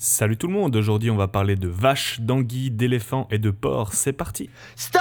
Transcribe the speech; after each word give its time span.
Salut 0.00 0.36
tout 0.36 0.46
le 0.46 0.52
monde, 0.52 0.76
aujourd'hui 0.76 1.10
on 1.10 1.16
va 1.16 1.26
parler 1.26 1.56
de 1.56 1.66
vaches, 1.66 2.20
d'anguilles, 2.20 2.70
d'éléphants 2.70 3.26
et 3.32 3.38
de 3.38 3.50
porcs. 3.50 3.94
C'est 3.94 4.12
parti 4.12 4.48
the! 4.92 4.98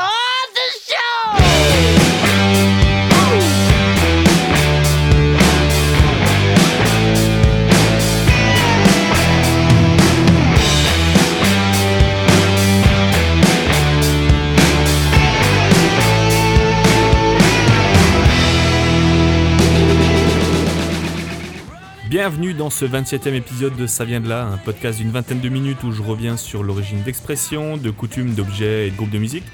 Bienvenue 22.29 22.53
dans 22.53 22.69
ce 22.69 22.83
27e 22.83 23.35
épisode 23.35 23.77
de 23.77 23.87
Ça 23.87 24.03
vient 24.03 24.19
de 24.19 24.27
là, 24.27 24.43
un 24.43 24.57
podcast 24.57 24.99
d'une 24.99 25.11
vingtaine 25.11 25.39
de 25.39 25.47
minutes 25.47 25.81
où 25.85 25.93
je 25.93 26.01
reviens 26.01 26.35
sur 26.35 26.61
l'origine 26.61 27.01
d'expressions, 27.01 27.77
de 27.77 27.89
coutumes, 27.89 28.33
d'objets 28.33 28.87
et 28.87 28.91
de 28.91 28.97
groupes 28.97 29.11
de 29.11 29.17
musique, 29.17 29.45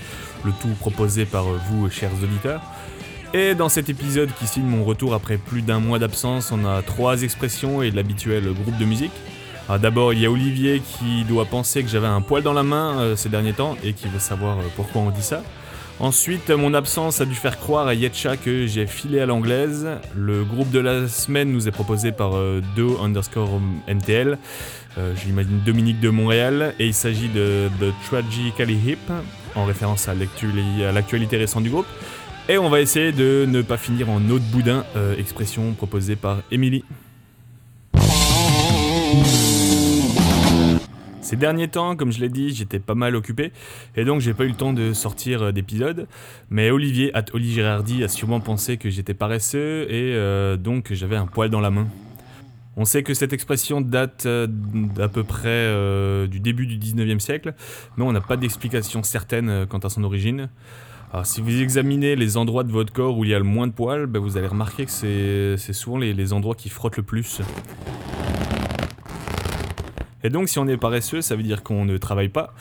le 0.44 0.52
tout 0.60 0.74
proposé 0.80 1.26
par 1.26 1.44
vous, 1.44 1.88
chers 1.92 2.10
auditeurs. 2.24 2.64
Et 3.32 3.54
dans 3.54 3.70
cet 3.70 3.90
épisode 3.90 4.32
qui 4.40 4.48
signe 4.48 4.66
mon 4.66 4.84
retour 4.86 5.14
après 5.14 5.38
plus 5.38 5.62
d'un 5.62 5.80
mois 5.80 6.00
d'absence, 6.00 6.52
on 6.52 6.66
a 6.66 6.82
trois 6.82 7.22
expressions 7.22 7.84
et 7.84 7.92
l'habituel 7.92 8.46
groupe 8.46 8.80
de 8.80 8.86
musique. 8.86 9.14
Alors 9.70 9.80
D'abord, 9.80 10.12
il 10.14 10.22
y 10.22 10.26
a 10.26 10.32
Olivier 10.32 10.82
qui 10.82 11.26
doit 11.26 11.46
penser 11.46 11.84
que 11.84 11.90
j'avais 11.90 12.08
un 12.08 12.22
poil 12.22 12.42
dans 12.42 12.54
la 12.54 12.64
main 12.64 13.00
euh, 13.00 13.16
ces 13.16 13.30
derniers 13.30 13.54
temps 13.54 13.78
et 13.84 13.94
qui 13.94 14.08
veut 14.08 14.18
savoir 14.18 14.58
euh, 14.58 14.64
pourquoi 14.76 15.04
on 15.04 15.12
dit 15.12 15.22
ça. 15.22 15.44
Ensuite, 16.00 16.50
mon 16.50 16.74
absence 16.74 17.22
a 17.22 17.26
dû 17.26 17.36
faire 17.36 17.60
croire 17.60 17.88
à 17.88 17.94
Yetcha 17.94 18.36
que 18.36 18.66
j'ai 18.68 18.88
filé 18.88 19.20
à 19.22 19.26
l'anglaise. 19.26 19.88
Le 20.16 20.44
groupe 20.44 20.70
de 20.72 20.80
la 20.80 21.08
semaine 21.08 21.52
nous 21.52 21.68
est 21.68 21.72
proposé 21.72 22.12
par 22.12 22.36
euh, 22.36 22.62
Do 22.76 22.98
underscore 23.02 23.62
NTL. 23.88 24.38
Euh, 24.98 25.14
je 25.16 25.26
l'imagine 25.26 25.60
Dominique 25.66 26.00
de 26.02 26.10
Montréal. 26.10 26.74
Et 26.80 26.88
il 26.88 26.94
s'agit 26.94 27.30
de, 27.30 27.70
de 27.80 27.92
Tragically 28.08 28.74
Hip, 28.86 29.12
en 29.56 29.66
référence 29.66 30.10
à 30.10 30.14
l'actuali- 30.16 30.84
à 30.84 30.92
l'actualité 30.92 31.38
récente 31.38 31.64
du 31.64 31.70
groupe. 31.70 31.88
Et 32.50 32.58
on 32.58 32.70
va 32.70 32.82
essayer 32.82 33.14
de 33.14 33.46
ne 33.48 33.62
pas 33.62 33.78
finir 33.78 34.10
en 34.10 34.20
de 34.20 34.40
boudin, 34.40 34.84
euh, 34.98 35.16
expression 35.18 35.72
proposée 35.74 36.18
par 36.18 36.40
Emily. 36.52 36.84
Ces 41.34 41.38
derniers 41.38 41.68
temps, 41.68 41.96
comme 41.96 42.12
je 42.12 42.20
l'ai 42.20 42.30
dit, 42.30 42.54
j'étais 42.54 42.78
pas 42.78 42.94
mal 42.94 43.16
occupé 43.16 43.52
et 43.96 44.06
donc 44.06 44.22
j'ai 44.22 44.36
pas 44.36 44.44
eu 44.44 44.50
le 44.50 44.54
temps 44.54 44.72
de 44.72 44.94
sortir 44.94 45.42
euh, 45.42 45.52
d'épisode. 45.52 46.06
Mais 46.52 46.70
Olivier, 46.70 47.10
at 47.16 47.26
Oli 47.34 47.52
Girardi, 47.52 48.04
a 48.04 48.08
sûrement 48.08 48.40
pensé 48.40 48.78
que 48.78 48.92
j'étais 48.92 49.16
paresseux 49.16 49.88
et 49.90 50.14
euh, 50.14 50.58
donc 50.58 50.94
j'avais 50.94 51.16
un 51.16 51.26
poil 51.26 51.50
dans 51.50 51.60
la 51.60 51.72
main. 51.72 51.88
On 52.78 52.86
sait 52.86 53.02
que 53.02 53.16
cette 53.16 53.34
expression 53.34 53.82
date 53.82 54.28
euh, 54.28 54.46
d'à 54.48 55.08
peu 55.08 55.24
près 55.24 56.28
du 56.28 56.40
début 56.40 56.68
du 56.68 56.78
19e 56.78 57.18
siècle, 57.18 57.56
mais 57.98 58.04
on 58.04 58.12
n'a 58.12 58.22
pas 58.22 58.38
d'explication 58.38 59.02
certaine 59.02 59.66
quant 59.66 59.80
à 59.80 59.90
son 59.90 60.04
origine. 60.04 60.50
Si 61.24 61.42
vous 61.42 61.64
examinez 61.64 62.16
les 62.16 62.38
endroits 62.38 62.64
de 62.64 62.72
votre 62.72 62.94
corps 62.94 63.18
où 63.18 63.24
il 63.24 63.32
y 63.32 63.34
a 63.34 63.40
le 63.40 63.44
moins 63.44 63.66
de 63.66 63.74
poils, 63.74 64.06
ben, 64.06 64.20
vous 64.20 64.38
allez 64.38 64.46
remarquer 64.46 64.86
que 64.86 64.92
c'est 65.58 65.74
souvent 65.74 65.98
les 65.98 66.32
endroits 66.32 66.54
qui 66.54 66.70
frottent 66.70 66.98
le 66.98 67.04
plus. 67.04 67.42
Et 70.24 70.30
donc 70.30 70.50
si 70.50 70.60
on 70.60 70.68
est 70.68 70.78
paresseux, 70.78 71.22
ça 71.22 71.36
veut 71.36 71.44
dire 71.44 71.64
qu'on 71.64 71.86
ne 71.86 71.98
travaille 71.98 72.30
pas, 72.30 72.54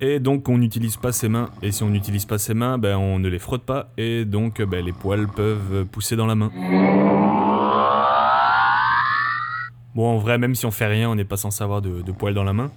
et 0.00 0.18
donc 0.18 0.44
qu'on 0.44 0.58
n'utilise 0.58 0.96
pas 0.96 1.12
ses 1.12 1.28
mains. 1.28 1.50
Et 1.62 1.72
si 1.72 1.82
on 1.82 1.90
n'utilise 1.90 2.24
pas 2.24 2.38
ses 2.38 2.54
mains, 2.54 2.78
ben, 2.78 2.96
on 2.96 3.18
ne 3.18 3.28
les 3.28 3.38
frotte 3.38 3.62
pas, 3.62 3.90
et 3.96 4.24
donc 4.24 4.60
ben, 4.62 4.84
les 4.84 4.92
poils 4.92 5.28
peuvent 5.28 5.84
pousser 5.86 6.16
dans 6.16 6.26
la 6.26 6.34
main. 6.34 6.50
Bon, 9.94 10.08
en 10.08 10.18
vrai, 10.18 10.38
même 10.38 10.56
si 10.56 10.66
on 10.66 10.72
fait 10.72 10.86
rien, 10.86 11.08
on 11.08 11.14
n'est 11.14 11.24
pas 11.24 11.36
censé 11.36 11.62
avoir 11.62 11.80
de, 11.80 12.02
de 12.02 12.12
poils 12.12 12.34
dans 12.34 12.42
la 12.42 12.52
main. 12.52 12.72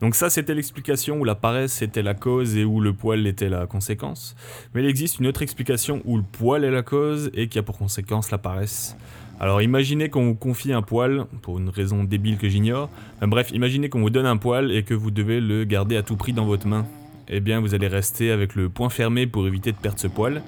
Donc 0.00 0.14
ça, 0.14 0.30
c'était 0.30 0.54
l'explication 0.54 1.20
où 1.20 1.24
la 1.24 1.34
paresse 1.34 1.82
était 1.82 2.00
la 2.00 2.14
cause 2.14 2.56
et 2.56 2.64
où 2.64 2.80
le 2.80 2.94
poil 2.94 3.26
était 3.26 3.50
la 3.50 3.66
conséquence. 3.66 4.34
Mais 4.72 4.82
il 4.82 4.88
existe 4.88 5.18
une 5.18 5.26
autre 5.26 5.42
explication 5.42 6.00
où 6.06 6.16
le 6.16 6.22
poil 6.22 6.64
est 6.64 6.70
la 6.70 6.82
cause 6.82 7.30
et 7.34 7.48
qui 7.48 7.58
a 7.58 7.62
pour 7.62 7.76
conséquence 7.76 8.30
la 8.30 8.38
paresse. 8.38 8.96
Alors 9.40 9.60
imaginez 9.62 10.08
qu'on 10.08 10.26
vous 10.26 10.34
confie 10.34 10.72
un 10.72 10.82
poil, 10.82 11.26
pour 11.42 11.58
une 11.58 11.68
raison 11.68 12.04
débile 12.04 12.38
que 12.38 12.48
j'ignore. 12.48 12.88
Bref, 13.20 13.50
imaginez 13.52 13.88
qu'on 13.88 14.00
vous 14.00 14.10
donne 14.10 14.26
un 14.26 14.36
poil 14.36 14.70
et 14.72 14.84
que 14.84 14.94
vous 14.94 15.10
devez 15.10 15.40
le 15.40 15.64
garder 15.64 15.96
à 15.96 16.02
tout 16.02 16.16
prix 16.16 16.32
dans 16.32 16.46
votre 16.46 16.66
main. 16.66 16.86
Eh 17.28 17.40
bien, 17.40 17.60
vous 17.60 17.74
allez 17.74 17.88
rester 17.88 18.30
avec 18.30 18.54
le 18.54 18.68
poing 18.68 18.90
fermé 18.90 19.26
pour 19.26 19.46
éviter 19.46 19.72
de 19.72 19.76
perdre 19.76 19.98
ce 19.98 20.06
poil. 20.06 20.42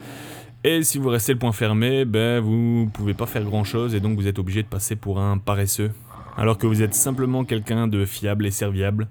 Et 0.65 0.83
si 0.83 0.99
vous 0.99 1.09
restez 1.09 1.33
le 1.33 1.39
poing 1.39 1.53
fermé, 1.53 2.05
ben 2.05 2.41
vous 2.41 2.91
pouvez 2.93 3.15
pas 3.15 3.27
faire 3.27 3.45
grand 3.45 3.65
chose 3.65 3.95
et 3.95 4.01
donc 4.01 4.17
vous 4.17 4.27
êtes 4.27 4.39
obligé 4.39 4.63
de 4.63 4.69
passer 4.69 4.97
pour 4.97 5.21
un 5.21 5.39
paresseux. 5.39 5.91
Alors 6.37 6.59
que 6.59 6.67
vous 6.67 6.83
êtes 6.83 6.95
simplement 6.95 7.45
quelqu'un 7.45 7.89
de 7.89 8.05
fiable 8.05 8.47
et 8.47 8.51
serviable. 8.51 9.09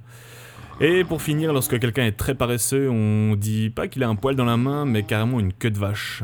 Et 0.82 1.04
pour 1.04 1.22
finir, 1.22 1.54
lorsque 1.54 1.80
quelqu'un 1.80 2.06
est 2.06 2.18
très 2.18 2.36
paresseux, 2.36 2.90
on 2.90 3.36
dit 3.36 3.70
pas 3.70 3.88
qu'il 3.88 4.04
a 4.04 4.10
un 4.10 4.16
poil 4.16 4.36
dans 4.36 4.46
la 4.46 4.58
main, 4.58 4.86
mais 4.86 5.04
carrément 5.04 5.40
une 5.40 5.54
queue 5.54 5.72
de 5.72 5.80
vache. 5.80 6.24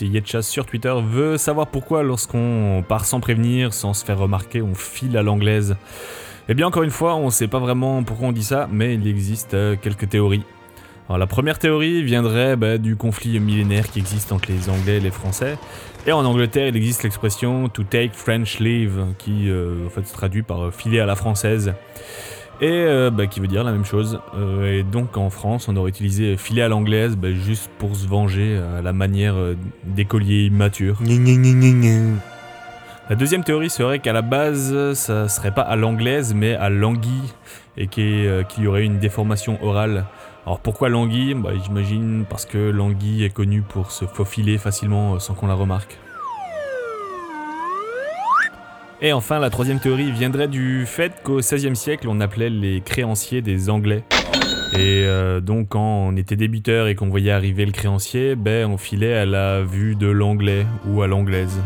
Yetcha, 0.00 0.38
at 0.38 0.42
sur 0.42 0.66
Twitter, 0.66 0.92
veut 1.04 1.36
savoir 1.36 1.68
pourquoi 1.68 2.02
lorsqu'on 2.02 2.84
part 2.88 3.04
sans 3.04 3.20
prévenir, 3.20 3.72
sans 3.72 3.94
se 3.94 4.04
faire 4.04 4.18
remarquer, 4.18 4.62
on 4.62 4.74
file 4.74 5.16
à 5.16 5.22
l'anglaise. 5.22 5.76
Eh 6.48 6.54
bien 6.54 6.66
encore 6.66 6.82
une 6.82 6.90
fois, 6.90 7.14
on 7.14 7.30
sait 7.30 7.48
pas 7.48 7.60
vraiment 7.60 8.02
pourquoi 8.02 8.28
on 8.28 8.32
dit 8.32 8.42
ça, 8.42 8.68
mais 8.70 8.94
il 8.94 9.06
existe 9.06 9.54
euh, 9.54 9.76
quelques 9.80 10.08
théories. 10.08 10.44
La 11.08 11.26
première 11.26 11.58
théorie 11.58 12.02
viendrait 12.02 12.56
bah, 12.56 12.78
du 12.78 12.96
conflit 12.96 13.38
millénaire 13.38 13.90
qui 13.90 13.98
existe 13.98 14.32
entre 14.32 14.50
les 14.50 14.70
Anglais 14.70 14.96
et 14.96 15.00
les 15.00 15.10
Français. 15.10 15.58
Et 16.06 16.12
en 16.12 16.24
Angleterre, 16.24 16.68
il 16.68 16.76
existe 16.76 17.02
l'expression 17.02 17.68
to 17.68 17.82
take 17.82 18.12
French 18.14 18.60
leave, 18.60 19.04
qui 19.18 19.50
euh, 19.50 19.88
fait 19.90 20.06
se 20.06 20.12
traduit 20.14 20.42
par 20.42 20.64
euh, 20.64 20.70
filer 20.70 21.00
à 21.00 21.06
la 21.06 21.14
française. 21.14 21.74
Et 22.62 22.70
euh, 22.70 23.10
bah, 23.10 23.26
qui 23.26 23.40
veut 23.40 23.48
dire 23.48 23.64
la 23.64 23.72
même 23.72 23.84
chose. 23.84 24.20
Euh, 24.36 24.78
et 24.78 24.82
donc 24.84 25.16
en 25.16 25.30
France, 25.30 25.68
on 25.68 25.76
aurait 25.76 25.90
utilisé 25.90 26.36
filer 26.36 26.62
à 26.62 26.68
l'anglaise 26.68 27.16
bah, 27.16 27.32
juste 27.32 27.68
pour 27.78 27.96
se 27.96 28.06
venger 28.06 28.56
à 28.56 28.80
la 28.82 28.92
manière 28.92 29.34
euh, 29.34 29.56
d'écoliers 29.84 30.46
immatures. 30.46 30.96
La 33.10 33.16
deuxième 33.16 33.42
théorie 33.42 33.68
serait 33.68 33.98
qu'à 33.98 34.12
la 34.12 34.22
base, 34.22 34.94
ça 34.94 35.28
serait 35.28 35.50
pas 35.52 35.62
à 35.62 35.74
l'anglaise, 35.74 36.34
mais 36.34 36.54
à 36.54 36.70
l'anguille, 36.70 37.32
et 37.76 37.88
qu'il 37.88 38.04
y, 38.04 38.26
euh, 38.26 38.44
aurait 38.66 38.84
une 38.84 39.00
déformation 39.00 39.58
orale. 39.62 40.06
Alors 40.46 40.60
pourquoi 40.60 40.88
l'anguille? 40.88 41.34
Bah, 41.34 41.50
J'imagine 41.64 42.24
parce 42.30 42.46
que 42.46 42.58
l'anguille 42.58 43.24
est 43.24 43.34
connue 43.34 43.62
pour 43.62 43.90
se 43.90 44.04
faufiler 44.04 44.56
facilement 44.56 45.14
euh, 45.14 45.18
sans 45.18 45.34
qu'on 45.34 45.48
la 45.48 45.54
remarque. 45.54 45.98
Et 49.04 49.12
enfin, 49.12 49.40
la 49.40 49.50
troisième 49.50 49.80
théorie 49.80 50.12
viendrait 50.12 50.46
du 50.46 50.86
fait 50.86 51.12
qu'au 51.24 51.38
XVIe 51.38 51.74
siècle, 51.74 52.06
on 52.08 52.20
appelait 52.20 52.50
les 52.50 52.80
créanciers 52.80 53.42
des 53.42 53.68
Anglais. 53.68 54.04
Et 54.74 55.02
euh, 55.04 55.40
donc, 55.40 55.70
quand 55.70 56.06
on 56.06 56.16
était 56.16 56.36
débiteur 56.36 56.86
et 56.86 56.94
qu'on 56.94 57.08
voyait 57.08 57.32
arriver 57.32 57.66
le 57.66 57.72
créancier, 57.72 58.36
ben, 58.36 58.70
on 58.70 58.78
filait 58.78 59.14
à 59.14 59.26
la 59.26 59.62
vue 59.62 59.96
de 59.96 60.06
l'anglais 60.06 60.64
ou 60.86 61.02
à 61.02 61.08
l'anglaise. 61.08 61.60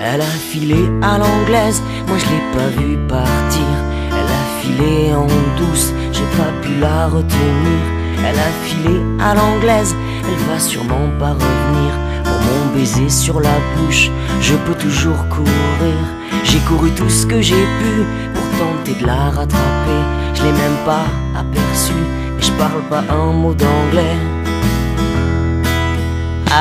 Elle 0.00 0.20
a 0.20 0.24
filé 0.24 0.88
à 1.02 1.18
l'anglaise, 1.18 1.82
moi 2.06 2.16
je 2.18 2.26
l'ai 2.26 2.56
pas 2.56 2.68
vue 2.80 2.96
partir. 3.08 3.66
Elle 4.10 4.30
a 4.30 4.60
filé 4.60 5.12
en 5.12 5.26
douce, 5.58 5.92
j'ai 6.12 6.38
pas 6.38 6.52
pu 6.62 6.78
la 6.80 7.08
retenir. 7.08 7.80
Elle 8.20 8.38
a 8.38 8.52
filé 8.64 9.00
à 9.20 9.34
l'anglaise, 9.34 9.92
elle 10.24 10.54
va 10.54 10.60
sûrement 10.60 11.10
pas 11.18 11.32
revenir. 11.32 12.05
Mon 12.46 12.74
baiser 12.74 13.08
sur 13.08 13.40
la 13.40 13.56
bouche, 13.74 14.10
je 14.40 14.54
peux 14.54 14.74
toujours 14.74 15.28
courir. 15.28 15.98
J'ai 16.44 16.60
couru 16.60 16.90
tout 16.92 17.10
ce 17.10 17.26
que 17.26 17.40
j'ai 17.40 17.66
pu 17.78 17.92
pour 18.34 18.46
tenter 18.58 18.94
de 19.00 19.06
la 19.06 19.30
rattraper. 19.30 20.00
Je 20.34 20.42
l'ai 20.44 20.52
même 20.52 20.78
pas 20.84 21.06
aperçue, 21.38 22.06
et 22.38 22.42
je 22.42 22.52
parle 22.52 22.82
pas 22.88 23.04
un 23.12 23.32
mot 23.32 23.54
d'anglais. 23.54 24.16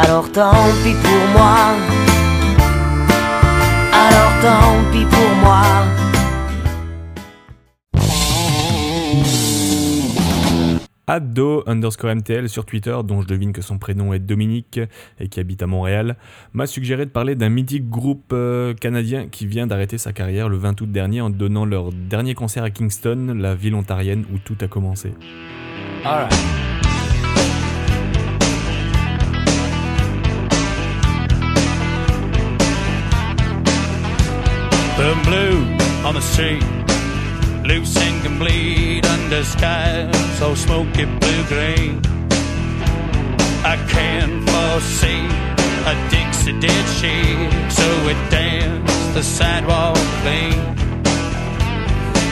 Alors 0.02 0.30
tant 0.32 0.66
pis 0.84 0.96
pour 1.04 1.24
moi. 1.36 1.58
Alors 3.94 4.34
tant 4.42 4.92
pis 4.92 5.06
pour 5.06 5.36
moi. 5.44 5.62
Addo 11.07 11.63
underscore 11.68 12.16
MTL 12.16 12.50
sur 12.50 12.66
Twitter, 12.66 12.98
dont 13.04 13.22
je 13.22 13.28
devine 13.28 13.54
que 13.54 13.62
son 13.62 13.78
prénom 13.78 14.13
est 14.13 14.19
Dominique 14.19 14.80
et 15.19 15.28
qui 15.28 15.40
habite 15.40 15.62
à 15.62 15.68
Montréal, 15.68 16.16
m'a 16.54 16.68
suggéré 16.68 17.06
de 17.06 17.12
parler 17.12 17.36
d'un 17.36 17.50
mythique 17.50 17.90
groupe 17.90 18.31
euh, 18.34 18.74
canadien 18.74 19.28
qui 19.28 19.46
vient 19.46 19.68
d'arrêter 19.68 19.98
sa 19.98 20.13
carrière 20.13 20.50
le 20.50 20.57
20 20.57 20.81
août 20.81 20.92
dernier 20.92 21.22
en 21.22 21.30
donnant 21.30 21.66
leur 21.66 21.92
dernier 21.92 22.34
concert 22.34 22.63
à 22.63 22.69
Kingston, 22.69 23.36
la 23.38 23.56
ville 23.56 23.75
ontarienne 23.75 24.25
où 24.34 24.38
tout 24.40 24.57
a 24.62 24.68
commencé. 24.68 25.12
Loose 37.68 37.98
and 37.98 38.24
complete 38.24 39.06
under 39.06 39.44
skies 39.44 40.38
so 40.38 40.54
smoky 40.54 41.06
blue 41.06 41.44
green. 41.48 42.00
I 43.64 43.76
can't 43.90 44.48
foresee 44.50 45.26
a 45.92 45.94
Dixie 46.10 46.60
did 46.60 46.86
she, 46.98 47.16
so 47.70 47.88
it 48.12 48.30
danced 48.30 49.14
the 49.14 49.24
sidewalk 49.24 49.98
clean. 50.22 50.60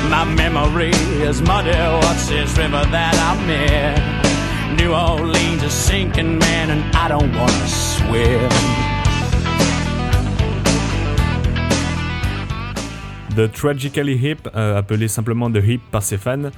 My 0.10 0.24
memory 0.26 0.92
is 1.22 1.42
muddy. 1.42 1.72
What's 1.72 2.28
this 2.28 2.56
river 2.58 2.84
that 2.92 3.16
I'm 3.30 3.50
in? 3.50 4.78
New 4.78 4.94
Orleans 4.94 5.64
is 5.64 5.74
sinking, 5.74 6.38
man, 6.38 6.70
and 6.70 6.96
I 6.96 7.08
don't 7.08 7.34
wanna 7.36 7.68
swim. 7.68 8.83
The 13.36 13.52
Tragically 13.52 14.14
Hip, 14.14 14.48
euh, 14.56 14.78
appelé 14.78 15.08
simplement 15.08 15.50
The 15.50 15.60
Hip 15.66 15.80
par 15.92 16.04
ses 16.04 16.18
fans. 16.18 16.52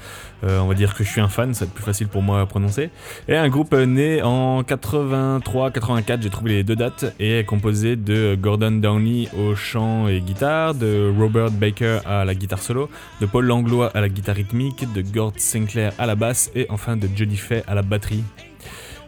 Euh, 0.44 0.60
on 0.60 0.68
va 0.68 0.74
dire 0.74 0.94
que 0.94 1.06
je 1.06 1.10
suis 1.10 1.22
un 1.22 1.30
fan, 1.30 1.54
ça 1.54 1.64
va 1.64 1.70
être 1.70 1.74
plus 1.74 1.84
facile 1.84 2.08
pour 2.08 2.22
moi 2.22 2.42
à 2.42 2.46
prononcer. 2.46 2.90
Et 3.30 3.38
un 3.38 3.48
groupe 3.48 3.74
euh, 3.74 3.86
né 3.86 4.22
en 4.22 4.62
83-84, 4.62 6.22
j'ai 6.22 6.30
trouvé 6.30 6.52
les 6.52 6.64
deux 6.64 6.76
dates, 6.76 7.16
et 7.20 7.40
est 7.40 7.46
composé 7.46 7.96
de 7.96 8.36
Gordon 8.36 8.72
Downey 8.72 9.30
au 9.38 9.56
chant 9.56 10.10
et 10.10 10.20
guitare, 10.20 10.76
de 10.76 11.14
Robert 11.18 11.52
Baker 11.52 12.00
à 12.06 12.26
la 12.26 12.36
guitare 12.36 12.60
solo, 12.60 12.90
de 13.22 13.26
Paul 13.26 13.46
Langlois 13.46 13.92
à 13.94 14.02
la 14.02 14.10
guitare 14.10 14.36
rythmique, 14.36 14.92
de 14.92 15.02
Gord 15.02 15.34
Sinclair 15.38 15.94
à 15.98 16.06
la 16.06 16.16
basse, 16.16 16.52
et 16.56 16.66
enfin 16.70 16.98
de 16.98 17.08
Jody 17.16 17.38
Fay 17.38 17.64
à 17.68 17.76
la 17.76 17.84
batterie. 17.84 18.24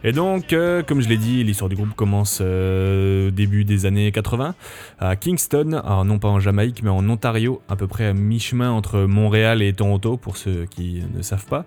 Et 0.04 0.12
donc, 0.12 0.52
euh, 0.52 0.82
comme 0.82 1.00
je 1.00 1.08
l'ai 1.08 1.16
dit, 1.16 1.42
l'histoire 1.42 1.68
du 1.68 1.74
groupe 1.74 1.94
commence 1.94 2.38
euh, 2.40 3.28
au 3.28 3.30
début 3.30 3.64
des 3.64 3.84
années 3.84 4.12
80 4.12 4.54
à 5.00 5.16
Kingston, 5.16 5.80
alors 5.84 6.04
non 6.04 6.20
pas 6.20 6.28
en 6.28 6.38
Jamaïque, 6.38 6.82
mais 6.84 6.90
en 6.90 7.08
Ontario, 7.08 7.60
à 7.68 7.74
peu 7.74 7.88
près 7.88 8.06
à 8.06 8.12
mi-chemin 8.12 8.70
entre 8.70 9.00
Montréal 9.00 9.60
et 9.60 9.72
Toronto, 9.72 10.16
pour 10.16 10.36
ceux 10.36 10.66
qui 10.66 11.02
ne 11.14 11.22
savent 11.22 11.46
pas. 11.46 11.64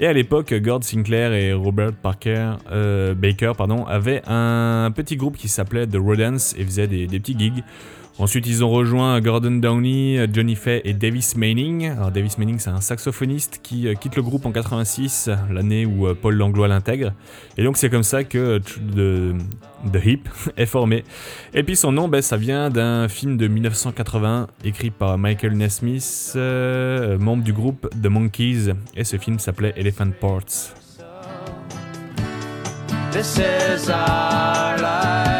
Et 0.00 0.06
à 0.06 0.12
l'époque, 0.12 0.52
Gord 0.54 0.82
Sinclair 0.82 1.32
et 1.32 1.52
Robert 1.52 1.92
Parker, 1.92 2.54
euh, 2.72 3.14
Baker 3.14 3.52
pardon, 3.56 3.84
avaient 3.86 4.22
un 4.26 4.90
petit 4.94 5.16
groupe 5.16 5.36
qui 5.36 5.48
s'appelait 5.48 5.86
The 5.86 5.96
Rodents 5.96 6.54
et 6.56 6.64
faisaient 6.64 6.88
des 6.88 7.06
petits 7.06 7.38
gigs. 7.38 7.62
Ensuite, 8.20 8.48
ils 8.48 8.64
ont 8.64 8.70
rejoint 8.70 9.20
Gordon 9.20 9.52
Downey, 9.52 10.26
Johnny 10.32 10.56
Fay 10.56 10.80
et 10.84 10.92
Davis 10.92 11.36
Manning. 11.36 11.90
Alors, 11.90 12.10
Davis 12.10 12.36
Manning, 12.36 12.58
c'est 12.58 12.70
un 12.70 12.80
saxophoniste 12.80 13.60
qui 13.62 13.86
euh, 13.86 13.94
quitte 13.94 14.16
le 14.16 14.22
groupe 14.22 14.44
en 14.44 14.50
86, 14.50 15.30
l'année 15.52 15.86
où 15.86 16.08
euh, 16.08 16.14
Paul 16.20 16.34
Langlois 16.34 16.66
l'intègre. 16.66 17.12
Et 17.56 17.62
donc, 17.62 17.76
c'est 17.76 17.90
comme 17.90 18.02
ça 18.02 18.24
que 18.24 18.60
euh, 18.96 19.34
The, 19.92 20.04
Hip 20.04 20.22
est 20.56 20.66
formé. 20.66 21.04
Et 21.54 21.62
puis, 21.62 21.76
son 21.76 21.92
nom, 21.92 22.08
ben, 22.08 22.20
ça 22.20 22.36
vient 22.36 22.70
d'un 22.70 23.06
film 23.06 23.36
de 23.36 23.46
1980 23.46 24.48
écrit 24.64 24.90
par 24.90 25.16
Michael 25.16 25.56
Nesmith, 25.56 26.32
membre 26.34 27.44
du 27.44 27.52
groupe 27.52 27.88
The 28.02 28.08
Monkees. 28.08 28.72
Et 28.96 29.04
ce 29.04 29.16
film 29.16 29.38
s'appelait 29.38 29.74
Elephant 29.76 30.10
Parts. 30.20 30.74
This 33.12 33.38
is 33.38 33.88
our 33.88 34.76
life. 34.76 35.37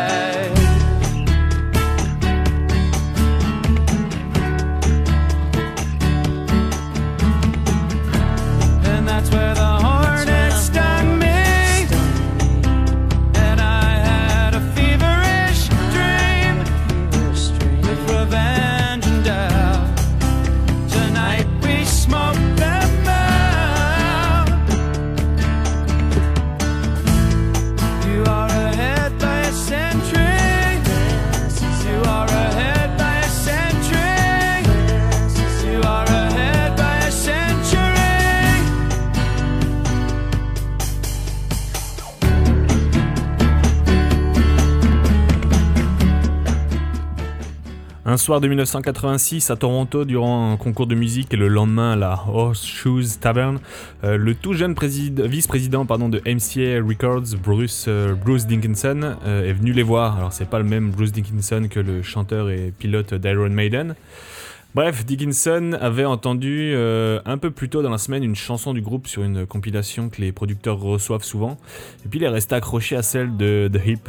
Un 48.11 48.17
soir 48.17 48.41
de 48.41 48.49
1986 48.49 49.51
à 49.51 49.57
Toronto, 49.57 50.07
durant 50.07 50.51
un 50.51 50.57
concours 50.57 50.87
de 50.87 50.95
musique 50.95 51.35
et 51.35 51.37
le 51.37 51.49
lendemain 51.49 51.93
à 51.93 51.97
la 51.97 52.25
Horseshoes 52.27 53.19
Tavern, 53.21 53.59
euh, 54.03 54.17
le 54.17 54.35
tout 54.35 54.55
jeune 54.55 54.73
présid- 54.73 55.21
vice-président 55.27 55.85
de 55.85 56.23
MCA 56.25 56.83
Records, 56.83 57.37
Bruce, 57.45 57.85
euh, 57.87 58.15
Bruce 58.15 58.47
Dickinson, 58.47 59.17
euh, 59.27 59.51
est 59.51 59.53
venu 59.53 59.73
les 59.73 59.83
voir. 59.83 60.17
Alors 60.17 60.33
c'est 60.33 60.49
pas 60.49 60.57
le 60.57 60.65
même 60.65 60.91
Bruce 60.91 61.13
Dickinson 61.13 61.69
que 61.71 61.81
le 61.81 62.03
chanteur 62.03 62.49
et 62.49 62.73
pilote 62.79 63.13
d'Iron 63.13 63.51
Maiden. 63.51 63.95
Bref, 64.79 65.05
Dickinson 65.05 65.77
avait 65.81 66.05
entendu 66.05 66.71
euh, 66.73 67.21
un 67.25 67.37
peu 67.37 67.51
plus 67.51 67.69
tôt 67.69 67.83
dans 67.83 67.91
la 67.91 67.99
semaine 67.99 68.23
une 68.23 68.37
chanson 68.37 68.73
du 68.73 68.81
groupe 68.81 69.09
sur 69.09 69.25
une 69.25 69.45
compilation 69.45 70.09
que 70.09 70.21
les 70.21 70.31
producteurs 70.31 70.79
reçoivent 70.79 71.25
souvent, 71.25 71.59
et 72.05 72.09
puis 72.09 72.21
il 72.21 72.23
est 72.23 72.29
resté 72.29 72.55
accroché 72.55 72.95
à 72.95 73.03
celle 73.03 73.37
de 73.37 73.69
The 73.73 73.85
Hip. 73.85 74.09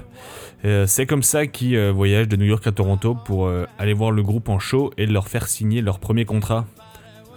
Euh, 0.65 0.85
c'est 0.85 1.07
comme 1.07 1.23
ça 1.23 1.47
qu'il 1.47 1.75
euh, 1.75 1.91
voyage 1.91 2.27
de 2.27 2.35
New 2.35 2.45
York 2.45 2.67
à 2.67 2.71
Toronto 2.71 3.15
pour 3.15 3.51
aller 3.79 3.93
voir 3.93 4.11
le 4.11 4.21
groupe 4.21 4.47
en 4.47 4.59
show 4.59 4.91
et 4.95 5.07
leur 5.07 5.27
faire 5.27 5.47
signer 5.47 5.81
leur 5.81 5.97
premier 5.97 6.25
contrat. 6.25 6.67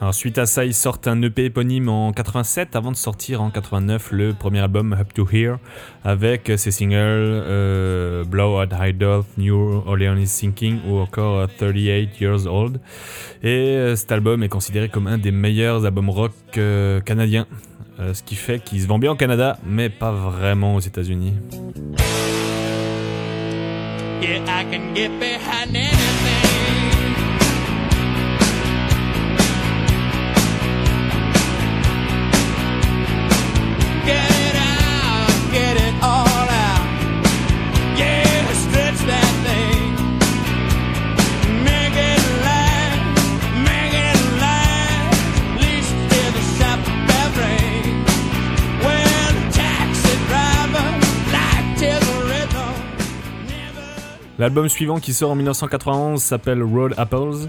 Alors, 0.02 0.14
suite 0.14 0.36
à 0.38 0.46
ça, 0.46 0.64
ils 0.64 0.74
sortent 0.74 1.06
un 1.06 1.22
EP 1.22 1.44
éponyme 1.44 1.88
en 1.88 2.12
87 2.12 2.74
avant 2.74 2.90
de 2.90 2.96
sortir 2.96 3.40
en 3.40 3.50
89 3.50 4.10
le 4.10 4.32
premier 4.32 4.58
album 4.58 4.94
Up 4.94 5.14
to 5.14 5.28
Here 5.30 5.58
avec 6.02 6.50
ses 6.56 6.72
singles 6.72 6.96
euh, 6.96 8.24
Blow 8.24 8.58
at 8.58 8.70
High 8.80 8.98
Dove, 8.98 9.26
New 9.38 9.54
Orleans 9.86 10.16
is 10.16 10.26
Sinking 10.26 10.80
ou 10.88 10.98
encore 10.98 11.38
euh, 11.38 11.46
38 11.56 12.20
Years 12.20 12.46
Old. 12.48 12.80
Et 13.44 13.48
euh, 13.48 13.94
cet 13.94 14.10
album 14.10 14.42
est 14.42 14.48
considéré 14.48 14.88
comme 14.88 15.06
un 15.06 15.18
des 15.18 15.30
meilleurs 15.30 15.86
albums 15.86 16.10
rock 16.10 16.32
euh, 16.56 17.00
canadiens. 17.00 17.46
Ce 18.12 18.24
qui 18.24 18.34
fait 18.34 18.58
qu'il 18.58 18.82
se 18.82 18.88
vend 18.88 18.98
bien 18.98 19.12
au 19.12 19.14
Canada, 19.14 19.56
mais 19.64 19.88
pas 19.88 20.10
vraiment 20.10 20.74
aux 20.74 20.80
États-Unis. 20.80 21.34
L'album 54.42 54.68
suivant 54.68 54.98
qui 54.98 55.12
sort 55.14 55.30
en 55.30 55.36
1991 55.36 56.20
s'appelle 56.20 56.64
Road 56.64 56.94
Apples, 56.96 57.46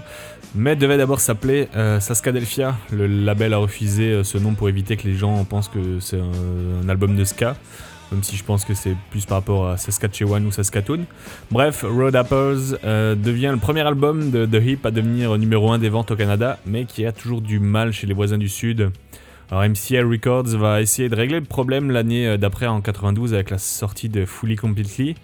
mais 0.54 0.76
devait 0.76 0.96
d'abord 0.96 1.18
s'appeler 1.18 1.66
euh, 1.74 1.98
Saskadelphia. 1.98 2.76
Le 2.92 3.08
label 3.08 3.52
a 3.52 3.56
refusé 3.56 4.12
euh, 4.12 4.22
ce 4.22 4.38
nom 4.38 4.54
pour 4.54 4.68
éviter 4.68 4.96
que 4.96 5.08
les 5.08 5.14
gens 5.14 5.42
pensent 5.44 5.66
que 5.66 5.98
c'est 5.98 6.20
un, 6.20 6.88
album 6.88 7.16
de 7.16 7.24
ska, 7.24 7.56
même 8.12 8.22
si 8.22 8.36
je 8.36 8.44
pense 8.44 8.64
que 8.64 8.74
c'est 8.74 8.94
plus 9.10 9.26
par 9.26 9.38
rapport 9.38 9.70
à 9.70 9.76
Saskatchewan 9.76 10.46
ou 10.46 10.52
Saskatoon. 10.52 11.06
Bref, 11.50 11.84
Road 11.84 12.14
Apples 12.14 12.78
euh, 12.84 13.16
devient 13.16 13.50
le 13.50 13.58
premier 13.58 13.80
album 13.80 14.30
de 14.30 14.46
The 14.46 14.64
Hip 14.64 14.78
à 14.84 14.92
devenir 14.92 15.36
numéro 15.36 15.72
1 15.72 15.80
des 15.80 15.88
ventes 15.88 16.12
au 16.12 16.16
Canada, 16.16 16.60
mais 16.64 16.84
qui 16.84 17.04
a 17.06 17.10
toujours 17.10 17.40
du 17.40 17.58
mal 17.58 17.92
chez 17.92 18.06
les 18.06 18.14
voisins 18.14 18.38
du 18.38 18.48
Sud. 18.48 18.92
Alors 19.54 19.68
MCA 19.70 20.02
Records 20.04 20.56
va 20.56 20.80
essayer 20.82 21.08
de 21.08 21.14
régler 21.14 21.38
le 21.38 21.44
problème 21.44 21.92
l'année 21.92 22.26
euh, 22.26 22.36
d'après 22.36 22.66
en 22.66 22.80
92 22.80 23.34
avec 23.34 23.50
la 23.50 23.58
sortie 23.58 24.08
de 24.08 24.24
Fully 24.24 24.56
Completely. 24.56 25.14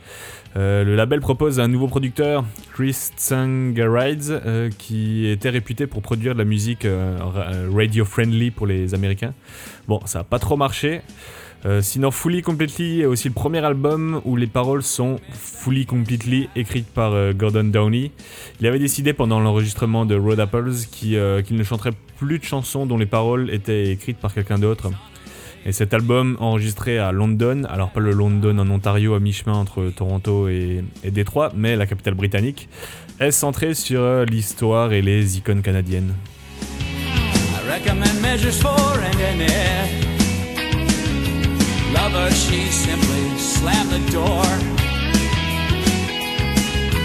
Euh, 0.57 0.85
le 0.85 0.95
label 0.95 1.19
propose 1.19 1.59
un 1.59 1.67
nouveau 1.67 1.89
producteur, 1.89 2.45
Chris 2.73 2.97
Tsangarides, 3.17 4.41
euh, 4.47 4.71
qui 4.79 5.27
était 5.27 5.51
réputé 5.51 5.89
pour 5.89 6.01
produire 6.01 6.35
de 6.35 6.39
la 6.39 6.45
musique 6.45 6.85
ra- 6.87 7.49
radio-friendly 7.75 8.53
pour 8.53 8.69
les 8.69 8.95
Américains. 8.95 9.35
Bon, 9.89 9.99
ça 10.05 10.21
n'a 10.21 10.25
pas 10.25 10.39
trop 10.39 10.57
marché. 10.57 11.01
Euh, 11.67 11.83
sinon, 11.83 12.11
Fully 12.11 12.41
Completely 12.43 13.03
est 13.03 13.07
aussi 13.07 13.29
le 13.29 13.35
premier 13.35 13.65
album 13.65 14.21
où 14.25 14.37
les 14.37 14.47
paroles 14.47 14.83
sont 14.83 15.17
fully 15.33 15.85
completely 15.85 16.49
écrites 16.57 16.89
par 16.89 17.13
euh, 17.13 17.33
Gordon 17.35 17.65
Downey. 17.65 18.13
Il 18.61 18.67
avait 18.67 18.79
décidé 18.79 19.13
pendant 19.13 19.41
l'enregistrement 19.41 20.07
de 20.07 20.17
Road 20.17 20.41
Apples 20.41 20.73
qu'il 20.91 21.17
euh, 21.17 21.43
qu'il 21.43 21.57
ne 21.57 21.63
chanterait 21.63 21.93
plus 22.19 22.39
de 22.39 22.45
chansons 22.45 22.87
dont 22.87 22.97
les 22.97 23.07
paroles 23.07 23.51
étaient 23.53 23.91
écrites 23.91 24.19
par 24.19 24.33
quelqu'un 24.33 24.59
d'autre. 24.59 24.91
Et 25.67 25.73
cet 25.73 25.93
album, 25.93 26.39
enregistré 26.41 26.99
à 26.99 27.13
London, 27.13 27.65
alors 27.69 27.91
pas 27.91 28.01
le 28.01 28.13
London 28.13 28.59
en 28.59 28.71
Ontario 28.71 29.13
à 29.13 29.21
mi-chemin 29.21 29.53
entre 29.53 29.91
Toronto 29.95 30.49
et, 30.49 30.83
et 31.05 31.11
Détroit, 31.11 31.53
mais 31.55 31.77
la 31.77 31.87
capitale 31.87 32.15
britannique, 32.15 32.71
est 33.19 33.31
centré 33.31 33.75
sur 33.75 34.01
euh, 34.01 34.25
l'histoire 34.25 34.95
et 34.95 35.03
les 35.03 35.37
icônes 35.37 35.61
canadiennes. 35.61 36.15
I 39.33 40.10
Lover, 41.93 42.31
she 42.31 42.67
simply 42.71 43.39
slammed 43.39 43.91
the 43.91 43.99
door. 44.13 44.45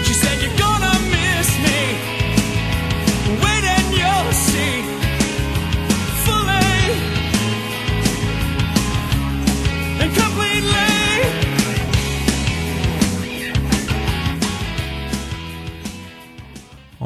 She 0.04 0.14
said, 0.14 0.36
You're 0.42 0.58
gonna 0.58 0.94
miss 1.16 1.48
me. 1.66 1.80
Wait 3.42 3.64
and 3.76 3.88
you'll 3.98 4.32
see. 4.32 4.74
Fully 6.24 6.76
and 10.02 10.14
completely. 10.14 11.05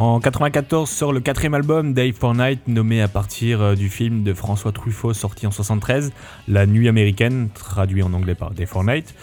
En 0.01 0.19
94 0.19 0.89
sort 0.89 1.13
le 1.13 1.21
quatrième 1.21 1.53
album 1.53 1.93
Day 1.93 2.13
for 2.13 2.35
Night, 2.35 2.61
nommé 2.67 3.03
à 3.03 3.09
partir 3.09 3.61
euh, 3.61 3.75
du 3.75 3.91
film 3.91 4.23
de 4.23 4.33
François 4.33 4.73
Truffaut 4.73 5.13
sorti 5.13 5.47
en 5.47 5.51
73, 5.51 6.15
La 6.49 6.65
Nuit 6.65 6.89
américaine, 6.89 7.51
traduit 7.53 8.03
en 8.03 8.15
anglais 8.15 8.35
par 8.35 8.53
Day 8.53 8.65
for 8.65 8.83
Night. 8.83 9.15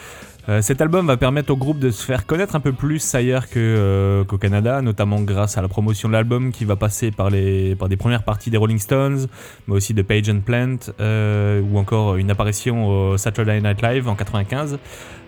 Euh, 0.49 0.61
cet 0.61 0.79
album 0.79 1.07
va 1.07 1.17
permettre 1.17 1.51
au 1.51 1.57
groupe 1.57 1.79
de 1.79 1.89
se 1.89 2.05
faire 2.05 2.27
connaître 2.27 2.55
un 2.55 2.59
peu 2.59 2.73
plus 2.73 3.15
ailleurs 3.15 3.45
euh, 3.55 4.23
qu'au 4.23 4.37
Canada, 4.37 4.83
notamment 4.83 5.19
grâce 5.21 5.57
à 5.57 5.63
la 5.63 5.67
promotion 5.67 6.09
de 6.09 6.13
l'album 6.13 6.51
qui 6.51 6.63
va 6.63 6.75
passer 6.75 7.09
par, 7.09 7.31
les, 7.31 7.73
par 7.73 7.89
des 7.89 7.97
premières 7.97 8.21
parties 8.21 8.51
des 8.51 8.57
Rolling 8.57 8.77
Stones, 8.77 9.25
mais 9.67 9.73
aussi 9.73 9.95
de 9.95 10.03
Page 10.03 10.29
and 10.29 10.41
Plant, 10.45 10.77
ou 10.99 11.79
encore 11.79 12.17
une 12.17 12.29
apparition 12.29 12.87
au 12.87 13.17
Saturday 13.17 13.61
Night 13.61 13.81
Live 13.81 14.07
en 14.07 14.13
95, 14.13 14.77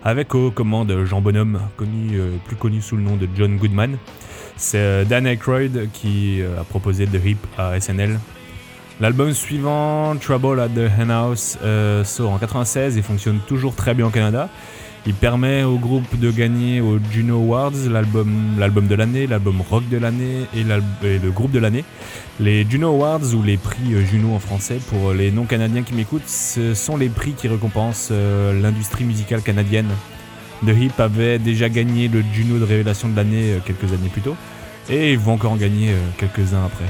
avec 0.04 0.32
aux 0.32 0.52
commandes 0.52 0.96
Jean 1.06 1.20
Bonhomme, 1.20 1.58
plus 2.46 2.56
connu 2.56 2.80
sous 2.80 2.96
le 2.96 3.02
nom 3.02 3.16
de 3.16 3.28
John 3.36 3.56
Goodman. 3.56 3.98
C'est 4.60 4.76
euh, 4.76 5.04
Dan 5.06 5.26
Aykroyd 5.26 5.88
qui 5.90 6.42
euh, 6.42 6.60
a 6.60 6.64
proposé 6.64 7.06
The 7.06 7.18
Hip 7.24 7.38
à 7.56 7.80
SNL. 7.80 8.20
L'album 9.00 9.32
suivant, 9.32 10.14
Trouble 10.16 10.60
at 10.60 10.68
the 10.68 10.90
Hen 10.98 11.10
House, 11.10 11.58
euh, 11.64 12.04
sort 12.04 12.32
en 12.32 12.38
96 12.38 12.98
et 12.98 13.02
fonctionne 13.02 13.38
toujours 13.48 13.74
très 13.74 13.94
bien 13.94 14.06
au 14.06 14.10
Canada. 14.10 14.50
Il 15.06 15.14
permet 15.14 15.64
au 15.64 15.78
groupe 15.78 16.18
de 16.18 16.30
gagner 16.30 16.82
au 16.82 16.98
Juno 17.10 17.36
Awards 17.36 17.72
l'album, 17.90 18.86
de 18.86 18.94
l'année, 18.94 19.26
l'album 19.26 19.62
rock 19.62 19.88
de 19.88 19.96
l'année 19.96 20.42
et, 20.54 20.62
le 20.62 21.30
groupe 21.30 21.52
de 21.52 21.58
l'année. 21.58 21.86
Les 22.38 22.68
Juno 22.68 22.88
Awards 22.88 23.34
ou 23.34 23.42
les 23.42 23.56
prix 23.56 23.94
Juno 24.10 24.34
en 24.34 24.40
français 24.40 24.78
pour 24.90 25.14
les 25.14 25.30
non-canadiens 25.30 25.84
qui 25.84 25.94
m'écoutent, 25.94 26.28
ce 26.28 26.74
sont 26.74 26.98
les 26.98 27.08
prix 27.08 27.32
qui 27.32 27.48
récompensent 27.48 28.12
l'industrie 28.12 29.04
musicale 29.04 29.40
canadienne. 29.40 29.88
The 30.64 30.70
Hip 30.78 31.00
avait 31.00 31.38
déjà 31.38 31.68
gagné 31.68 32.08
le 32.08 32.22
Juno 32.32 32.58
de 32.58 32.64
révélation 32.64 33.08
de 33.08 33.16
l'année 33.16 33.54
euh, 33.54 33.58
quelques 33.64 33.92
années 33.92 34.10
plus 34.12 34.20
tôt 34.20 34.36
et 34.90 35.12
ils 35.12 35.18
vont 35.18 35.32
encore 35.32 35.52
en 35.52 35.56
gagner 35.56 35.90
euh, 35.90 35.98
quelques-uns 36.18 36.64
après. 36.66 36.84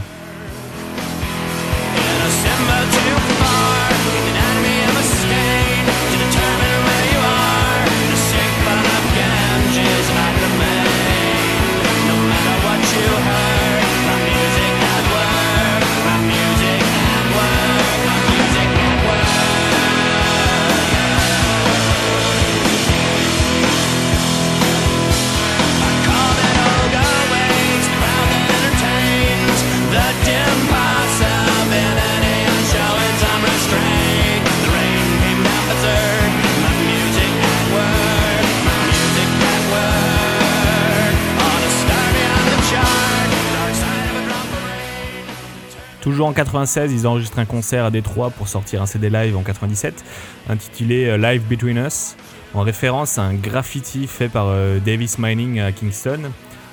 En 46.31 46.33
96, 46.33 46.93
ils 46.93 47.09
enregistrent 47.09 47.41
un 47.41 47.45
concert 47.45 47.85
à 47.85 47.91
Détroit 47.91 48.31
pour 48.31 48.47
sortir 48.47 48.81
un 48.81 48.87
CD 48.87 49.11
live 49.11 49.37
en 49.37 49.43
97, 49.43 50.05
intitulé 50.49 51.07
euh, 51.07 51.19
Live 51.19 51.43
Between 51.49 51.77
Us, 51.77 52.15
en 52.55 52.61
référence 52.61 53.19
à 53.19 53.23
un 53.23 53.35
graffiti 53.35 54.07
fait 54.07 54.29
par 54.29 54.47
euh, 54.47 54.79
Davis 54.79 55.19
Mining 55.19 55.59
à 55.59 55.73
Kingston. 55.73 56.21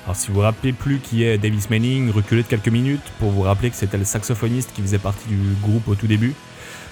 Alors 0.04 0.14
si 0.14 0.28
vous 0.28 0.34
vous 0.34 0.40
rappelez 0.42 0.72
plus 0.72 1.00
qui 1.00 1.24
est 1.24 1.38
Davis 1.38 1.70
Mining, 1.70 2.12
reculez 2.12 2.44
de 2.44 2.46
quelques 2.46 2.68
minutes 2.68 3.02
pour 3.18 3.32
vous 3.32 3.42
rappeler 3.42 3.70
que 3.70 3.76
c'était 3.76 3.98
le 3.98 4.04
saxophoniste 4.04 4.70
qui 4.76 4.80
faisait 4.80 4.98
partie 4.98 5.26
du 5.26 5.38
groupe 5.60 5.88
au 5.88 5.96
tout 5.96 6.06
début. 6.06 6.34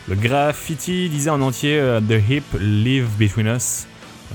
Le 0.08 0.16
graffiti 0.16 1.08
disait 1.08 1.30
en 1.30 1.40
entier 1.42 1.78
euh, 1.78 2.00
The 2.00 2.20
Hip 2.28 2.58
Live 2.58 3.06
Between 3.16 3.46
Us, 3.46 3.87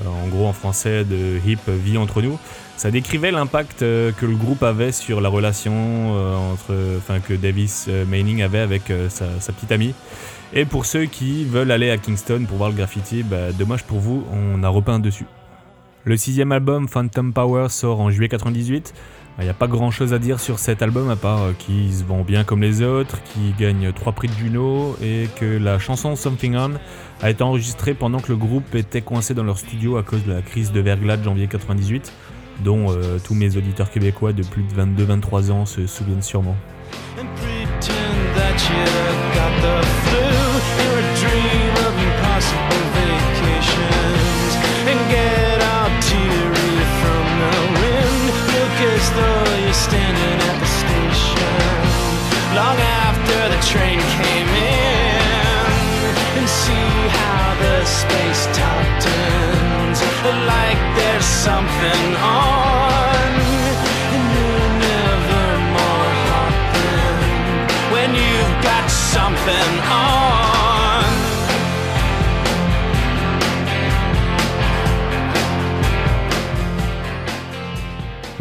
en 0.06 0.28
gros 0.28 0.48
en 0.48 0.54
français 0.54 1.04
The 1.04 1.46
Hip 1.46 1.60
vit 1.68 1.98
entre 1.98 2.22
nous. 2.22 2.38
Ça 2.82 2.90
décrivait 2.90 3.30
l'impact 3.30 3.84
euh, 3.84 4.12
que 4.12 4.26
le 4.26 4.36
groupe 4.36 4.64
avait 4.64 4.92
sur 4.92 5.22
la 5.22 5.30
relation 5.30 5.72
euh, 5.76 6.36
entre, 6.36 6.74
enfin 6.98 7.20
que 7.20 7.36
Davis 7.36 7.86
euh, 7.88 8.06
Manning 8.06 8.42
avait 8.42 8.58
avec 8.58 8.90
euh, 8.90 9.08
sa, 9.08 9.28
petite 9.54 9.72
amie. 9.72 9.94
Et 10.54 10.66
pour 10.66 10.88
ceux 10.88 11.06
qui 11.06 11.46
veulent 11.46 11.70
aller 11.70 11.92
à 11.92 11.98
Kingston 11.98 12.46
pour 12.48 12.58
voir 12.58 12.72
le 12.72 12.76
graffiti, 12.76 13.22
bah, 13.22 13.52
dommage 13.52 13.84
pour 13.84 14.00
vous, 14.00 14.26
on 14.34 14.64
a 14.64 14.68
repeint 14.68 14.98
dessus. 14.98 15.28
Le 16.06 16.18
sixième 16.18 16.52
album, 16.52 16.88
Phantom 16.88 17.32
Power, 17.32 17.70
sort 17.70 18.00
en 18.02 18.10
juillet 18.10 18.30
98. 18.30 18.96
Il 19.38 19.46
n'y 19.46 19.50
a 19.50 19.54
pas 19.54 19.68
grand 19.68 19.92
chose 19.92 20.14
à 20.14 20.20
dire 20.20 20.40
sur 20.40 20.60
cet 20.60 20.82
album 20.82 21.10
à 21.10 21.16
part 21.16 21.42
euh, 21.42 21.52
qu'il 21.58 21.94
se 21.94 22.04
vend 22.04 22.22
bien 22.22 22.44
comme 22.44 22.62
les 22.62 22.82
autres, 22.82 23.22
qu'il 23.24 23.56
gagne 23.56 23.92
3 23.92 24.14
prix 24.14 24.28
de 24.28 24.34
Juno 24.34 24.96
et 25.02 25.28
que 25.40 25.58
la 25.58 25.80
chanson 25.80 26.16
Something 26.16 26.56
On 26.56 26.72
a 27.22 27.30
été 27.30 27.44
enregistrée 27.44 27.94
pendant 27.94 28.20
que 28.20 28.30
le 28.30 28.38
groupe 28.38 28.76
était 28.76 29.02
coincé 29.02 29.34
dans 29.34 29.44
leur 29.44 29.60
studio 29.60 29.98
à 29.98 30.04
cause 30.04 30.24
de 30.26 30.34
la 30.34 30.42
crise 30.42 30.72
de 30.72 30.80
verglas 30.80 31.18
de 31.18 31.24
janvier 31.24 31.48
98, 31.48 32.12
dont 32.64 32.92
euh, 32.92 33.20
tous 33.24 33.36
mes 33.36 33.58
auditeurs 33.58 33.92
québécois 33.92 34.34
de 34.34 34.44
plus 34.44 34.64
de 34.64 34.74
22-23 34.74 35.52
ans 35.52 35.66
se 35.66 35.86
souviennent 35.88 36.24
sûrement. 36.24 36.56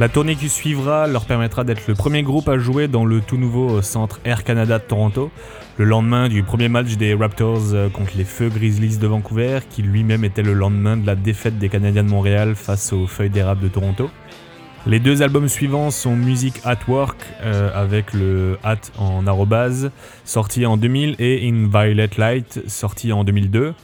La 0.01 0.09
tournée 0.09 0.35
qui 0.35 0.49
suivra 0.49 1.07
leur 1.07 1.27
permettra 1.27 1.63
d'être 1.63 1.87
le 1.87 1.95
premier 1.95 2.23
groupe 2.23 2.49
à 2.49 2.59
jouer 2.59 2.89
dans 2.89 3.05
le 3.05 3.21
tout 3.21 3.37
nouveau 3.37 3.83
centre 3.83 4.21
Air 4.25 4.45
Canada 4.45 4.79
de 4.79 4.85
Toronto, 4.85 5.31
le 5.77 5.85
lendemain 5.85 6.29
du 6.29 6.43
premier 6.43 6.69
match 6.69 6.97
des 6.97 7.15
Raptors 7.15 7.73
euh, 7.73 7.89
contre 7.89 8.13
les 8.17 8.25
Feux 8.25 8.49
Grizzlies 8.49 8.99
de 8.99 9.07
Vancouver, 9.07 9.61
qui 9.69 9.83
lui-même 9.83 10.25
était 10.25 10.43
le 10.43 10.53
lendemain 10.53 10.97
de 10.97 11.07
la 11.07 11.15
défaite 11.15 11.59
des 11.59 11.69
Canadiens 11.69 12.05
de 12.05 12.09
Montréal 12.09 12.55
face 12.55 12.93
aux 12.93 13.07
Feuilles 13.07 13.31
d'érable 13.31 13.63
de 13.63 13.69
Toronto. 13.69 14.11
Les 14.87 14.99
deux 14.99 15.23
albums 15.23 15.49
suivants 15.49 15.91
sont 15.91 16.17
Music 16.17 16.61
at 16.65 16.79
Work 16.89 17.19
euh, 17.43 17.71
avec 17.75 18.15
le 18.15 18.59
at 18.63 18.79
en 18.99 19.27
arrobase 19.27 19.91
sorti 20.25 20.65
en 20.65 20.79
2000 20.79 21.17
et 21.19 21.47
In 21.47 21.69
Violet 21.69 22.09
Light 22.17 22.63
sorti 22.67 23.13
en 23.13 23.23
2002. 23.23 23.75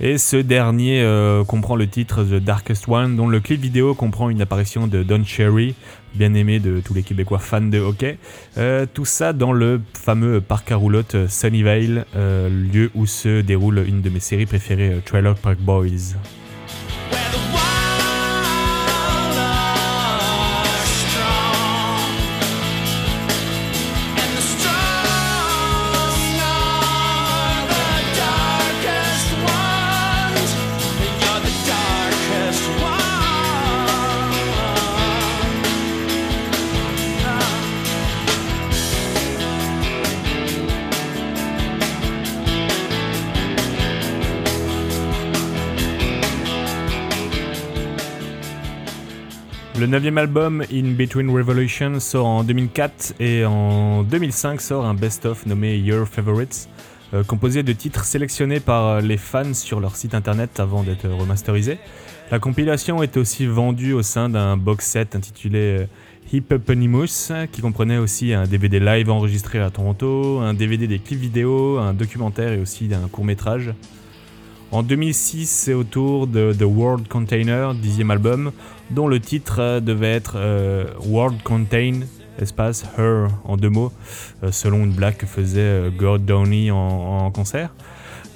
Et 0.00 0.18
ce 0.18 0.36
dernier 0.36 1.02
euh, 1.02 1.44
comprend 1.44 1.76
le 1.76 1.86
titre 1.86 2.24
The 2.24 2.42
Darkest 2.42 2.88
One 2.88 3.16
dont 3.16 3.28
le 3.28 3.40
clip 3.40 3.60
vidéo 3.60 3.94
comprend 3.94 4.30
une 4.30 4.40
apparition 4.42 4.86
de 4.86 5.02
Don 5.02 5.22
Cherry, 5.24 5.74
bien 6.14 6.34
aimé 6.34 6.58
de 6.58 6.80
tous 6.80 6.94
les 6.94 7.02
Québécois 7.02 7.38
fans 7.38 7.60
de 7.60 7.78
hockey. 7.78 8.18
Euh, 8.58 8.86
tout 8.92 9.04
ça 9.04 9.32
dans 9.32 9.52
le 9.52 9.80
fameux 9.94 10.40
parc 10.40 10.72
à 10.72 10.76
roulotte 10.76 11.28
Sunnyvale, 11.28 12.06
euh, 12.16 12.48
lieu 12.48 12.90
où 12.94 13.06
se 13.06 13.40
déroule 13.42 13.84
une 13.86 14.00
de 14.00 14.10
mes 14.10 14.20
séries 14.20 14.46
préférées, 14.46 15.00
Trailer 15.04 15.34
Park 15.34 15.58
Boys. 15.58 16.16
Neuvième 49.92 50.16
album, 50.16 50.64
In 50.72 50.92
Between 50.96 51.28
Revolutions, 51.28 52.00
sort 52.00 52.24
en 52.24 52.44
2004 52.44 53.12
et 53.20 53.44
en 53.44 54.02
2005 54.02 54.58
sort 54.62 54.86
un 54.86 54.94
best-of 54.94 55.44
nommé 55.44 55.76
Your 55.76 56.08
Favorites, 56.08 56.70
euh, 57.12 57.22
composé 57.22 57.62
de 57.62 57.74
titres 57.74 58.06
sélectionnés 58.06 58.58
par 58.58 59.02
les 59.02 59.18
fans 59.18 59.52
sur 59.52 59.80
leur 59.80 59.96
site 59.96 60.14
internet 60.14 60.60
avant 60.60 60.82
d'être 60.82 61.06
remasterisé. 61.06 61.76
La 62.30 62.38
compilation 62.38 63.02
est 63.02 63.18
aussi 63.18 63.44
vendue 63.44 63.92
au 63.92 64.00
sein 64.00 64.30
d'un 64.30 64.56
box 64.56 64.86
set 64.86 65.14
intitulé 65.14 65.58
euh, 65.58 65.84
Hip 66.32 66.46
Eponymous, 66.50 67.30
qui 67.52 67.60
comprenait 67.60 67.98
aussi 67.98 68.32
un 68.32 68.46
DVD 68.46 68.80
live 68.80 69.10
enregistré 69.10 69.58
à 69.58 69.68
Toronto, 69.68 70.40
un 70.40 70.54
DVD 70.54 70.86
des 70.86 71.00
clips 71.00 71.20
vidéo, 71.20 71.76
un 71.76 71.92
documentaire 71.92 72.54
et 72.54 72.58
aussi 72.58 72.88
un 72.94 73.08
court 73.08 73.26
métrage. 73.26 73.74
En 74.72 74.82
2006, 74.82 75.50
c'est 75.50 75.74
au 75.74 75.84
tour 75.84 76.26
de 76.26 76.54
The 76.58 76.62
World 76.62 77.06
Container, 77.06 77.74
dixième 77.74 78.10
album, 78.10 78.52
dont 78.90 79.06
le 79.06 79.20
titre 79.20 79.56
euh, 79.60 79.80
devait 79.80 80.14
être 80.14 80.36
euh, 80.36 80.86
World 81.04 81.42
Contain, 81.42 82.00
espace 82.40 82.86
Her, 82.96 83.28
en 83.44 83.58
deux 83.58 83.68
mots, 83.68 83.92
euh, 84.42 84.50
selon 84.50 84.78
une 84.78 84.92
blague 84.92 85.18
que 85.18 85.26
faisait 85.26 85.90
Gord 85.98 86.20
Downey 86.20 86.70
en, 86.70 87.30
concert. 87.32 87.68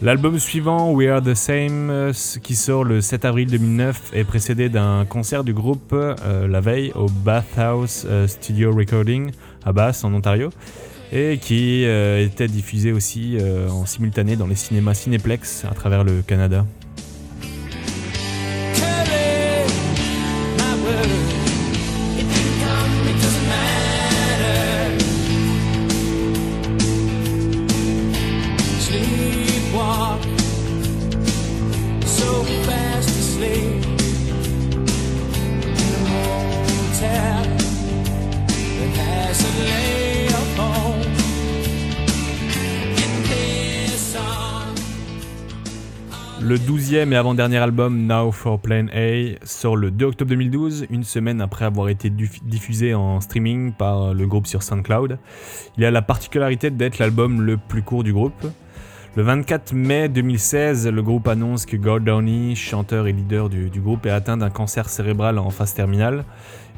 L'album 0.03 0.39
suivant, 0.39 0.93
We 0.93 1.09
Are 1.09 1.23
the 1.23 1.33
Same, 1.33 2.13
qui 2.43 2.55
sort 2.55 2.85
le 2.85 3.01
7 3.01 3.25
avril 3.25 3.51
2009, 3.51 4.11
est 4.13 4.25
précédé 4.25 4.69
d'un 4.69 5.07
concert 5.07 5.43
du 5.43 5.55
groupe 5.55 5.95
la 5.95 6.61
veille 6.61 6.93
au 6.95 7.07
Bathhouse 7.07 8.07
Studio 8.27 8.75
Recording 8.75 9.31
à 9.65 9.73
Bath, 9.73 10.05
en 10.05 10.13
Ontario, 10.13 10.51
et 11.13 11.39
qui 11.39 11.85
euh, 11.85 12.25
était 12.25 12.49
diffusé 12.49 12.93
aussi 12.93 13.37
euh, 13.39 13.69
en 13.69 13.87
simultané 13.87 14.37
dans 14.37 14.47
les 14.47 14.55
cinémas 14.55 14.95
Cineplex 14.95 15.65
à 15.65 15.75
travers 15.75 16.05
le 16.05 16.23
Canada. 16.23 16.65
Le 46.49 46.59
douzième 46.61 47.13
et 47.13 47.17
avant-dernier 47.17 47.57
album 47.57 48.07
Now 48.07 48.31
for 48.31 48.61
Plan 48.61 48.87
A 48.95 49.35
sort 49.45 49.75
le 49.75 49.91
2 49.91 50.07
octobre 50.07 50.29
2012, 50.29 50.87
une 50.91 51.03
semaine 51.03 51.41
après 51.41 51.65
avoir 51.65 51.89
été 51.89 52.09
diffusé 52.09 52.95
en 52.95 53.21
streaming 53.21 53.73
par 53.73 54.15
le 54.15 54.27
groupe 54.29 54.47
sur 54.47 54.63
SoundCloud. 54.63 55.19
Il 55.77 55.85
a 55.85 55.91
la 55.91 56.03
particularité 56.03 56.71
d'être 56.71 56.99
l'album 56.99 57.43
le 57.43 57.57
plus 57.57 57.83
court 57.83 58.05
du 58.05 58.13
groupe. 58.13 58.47
Le 59.17 59.23
24 59.23 59.73
mai 59.73 60.11
2016, 60.11 60.89
le 60.89 61.03
groupe 61.03 61.27
annonce 61.27 61.65
que 61.65 61.79
Gord 61.79 62.01
Downey, 62.01 62.55
chanteur 62.55 63.07
et 63.07 63.13
leader 63.13 63.49
du, 63.49 63.81
groupe, 63.81 64.05
est 64.05 64.11
atteint 64.11 64.37
d'un 64.37 64.51
cancer 64.51 64.91
cérébral 64.91 65.39
en 65.39 65.49
phase 65.49 65.73
terminale 65.73 66.27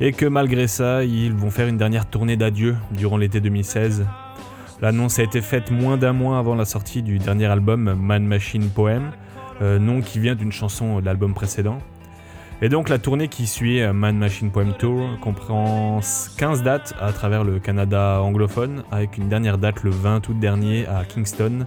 et 0.01 0.13
que 0.13 0.25
malgré 0.25 0.69
ça, 0.69 1.03
ils 1.03 1.33
vont 1.33 1.51
faire 1.51 1.67
une 1.67 1.79
dernière 1.79 2.07
tournée 2.07 2.37
d'adieu 2.37 2.77
durant 2.93 3.17
l'été 3.17 3.41
2016. 3.41 4.07
L'annonce 4.81 5.19
a 5.19 5.25
été 5.25 5.41
faite 5.41 5.73
moins 5.73 5.97
d'un 5.97 6.13
mois 6.13 6.39
avant 6.39 6.55
la 6.55 6.65
sortie 6.65 7.03
du 7.03 7.19
dernier 7.19 7.47
album 7.47 7.93
Man 7.95 8.25
Machine 8.25 8.71
Poem, 8.71 9.11
euh, 9.61 9.81
nom 9.81 10.01
qui 10.01 10.21
vient 10.21 10.37
d'une 10.37 10.53
chanson 10.53 11.01
de 11.01 11.07
l'album 11.07 11.35
précédent. 11.35 11.81
Et 12.63 12.69
donc 12.69 12.89
la 12.89 12.99
tournée 12.99 13.27
qui 13.27 13.49
suit 13.49 13.83
euh, 13.83 13.93
Man 13.93 14.17
Machine 14.17 14.53
Poem 14.53 14.75
Tour 14.75 15.09
comprend 15.21 15.99
15 16.39 16.63
dates 16.63 16.95
à 17.01 17.13
travers 17.13 17.43
le 17.43 17.59
Canada 17.59 18.21
anglophone, 18.23 18.85
avec 18.93 19.19
une 19.19 19.29
dernière 19.29 19.59
date 19.59 19.83
le 19.83 19.91
20 19.91 20.29
août 20.29 20.39
dernier 20.39 20.87
à 20.87 21.05
Kingston, 21.05 21.67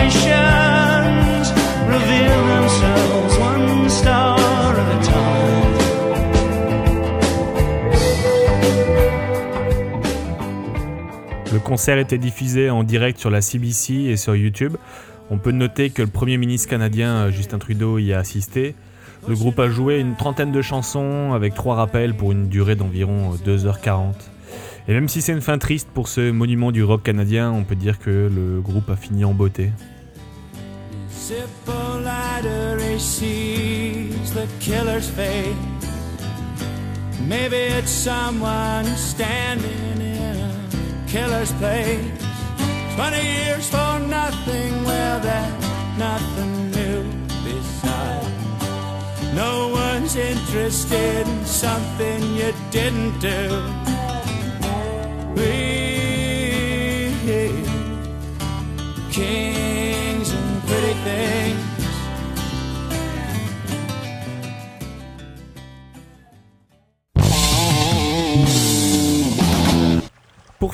concert 11.71 11.99
était 11.99 12.17
diffusé 12.17 12.69
en 12.69 12.83
direct 12.83 13.17
sur 13.17 13.29
la 13.29 13.39
CBC 13.39 13.93
et 13.93 14.17
sur 14.17 14.35
YouTube. 14.35 14.75
On 15.29 15.37
peut 15.37 15.53
noter 15.53 15.89
que 15.89 16.01
le 16.01 16.09
Premier 16.09 16.35
ministre 16.35 16.67
canadien 16.67 17.13
euh, 17.13 17.31
Justin 17.31 17.59
Trudeau 17.59 17.97
y 17.97 18.11
a 18.11 18.19
assisté. 18.19 18.75
Le 19.25 19.35
groupe 19.35 19.57
a 19.57 19.69
joué 19.69 19.97
une 19.97 20.17
trentaine 20.17 20.51
de 20.51 20.61
chansons 20.61 21.31
avec 21.31 21.53
trois 21.53 21.75
rappels 21.75 22.13
pour 22.13 22.33
une 22.33 22.49
durée 22.49 22.75
d'environ 22.75 23.31
euh, 23.47 23.57
2h40. 23.57 24.15
Et 24.89 24.93
même 24.93 25.07
si 25.07 25.21
c'est 25.21 25.31
une 25.31 25.39
fin 25.39 25.57
triste 25.57 25.87
pour 25.93 26.09
ce 26.09 26.29
monument 26.29 26.73
du 26.73 26.83
rock 26.83 27.03
canadien, 27.03 27.49
on 27.53 27.63
peut 27.63 27.75
dire 27.75 27.99
que 27.99 28.09
le 28.29 28.59
groupe 28.59 28.89
a 28.89 28.97
fini 28.97 29.23
en 29.23 29.33
beauté. 29.33 29.71
Killer's 41.11 41.51
place. 41.53 42.05
Twenty 42.95 43.21
years 43.21 43.67
for 43.69 43.99
nothing, 43.99 44.83
well, 44.85 45.19
that's 45.19 45.67
nothing 45.97 46.71
new 46.71 47.03
beside. 47.43 48.31
No 49.35 49.67
one's 49.67 50.15
interested 50.15 51.27
in 51.27 51.45
something 51.45 52.23
you 52.35 52.53
didn't 52.71 53.19
do. 53.19 53.41
We 55.35 55.80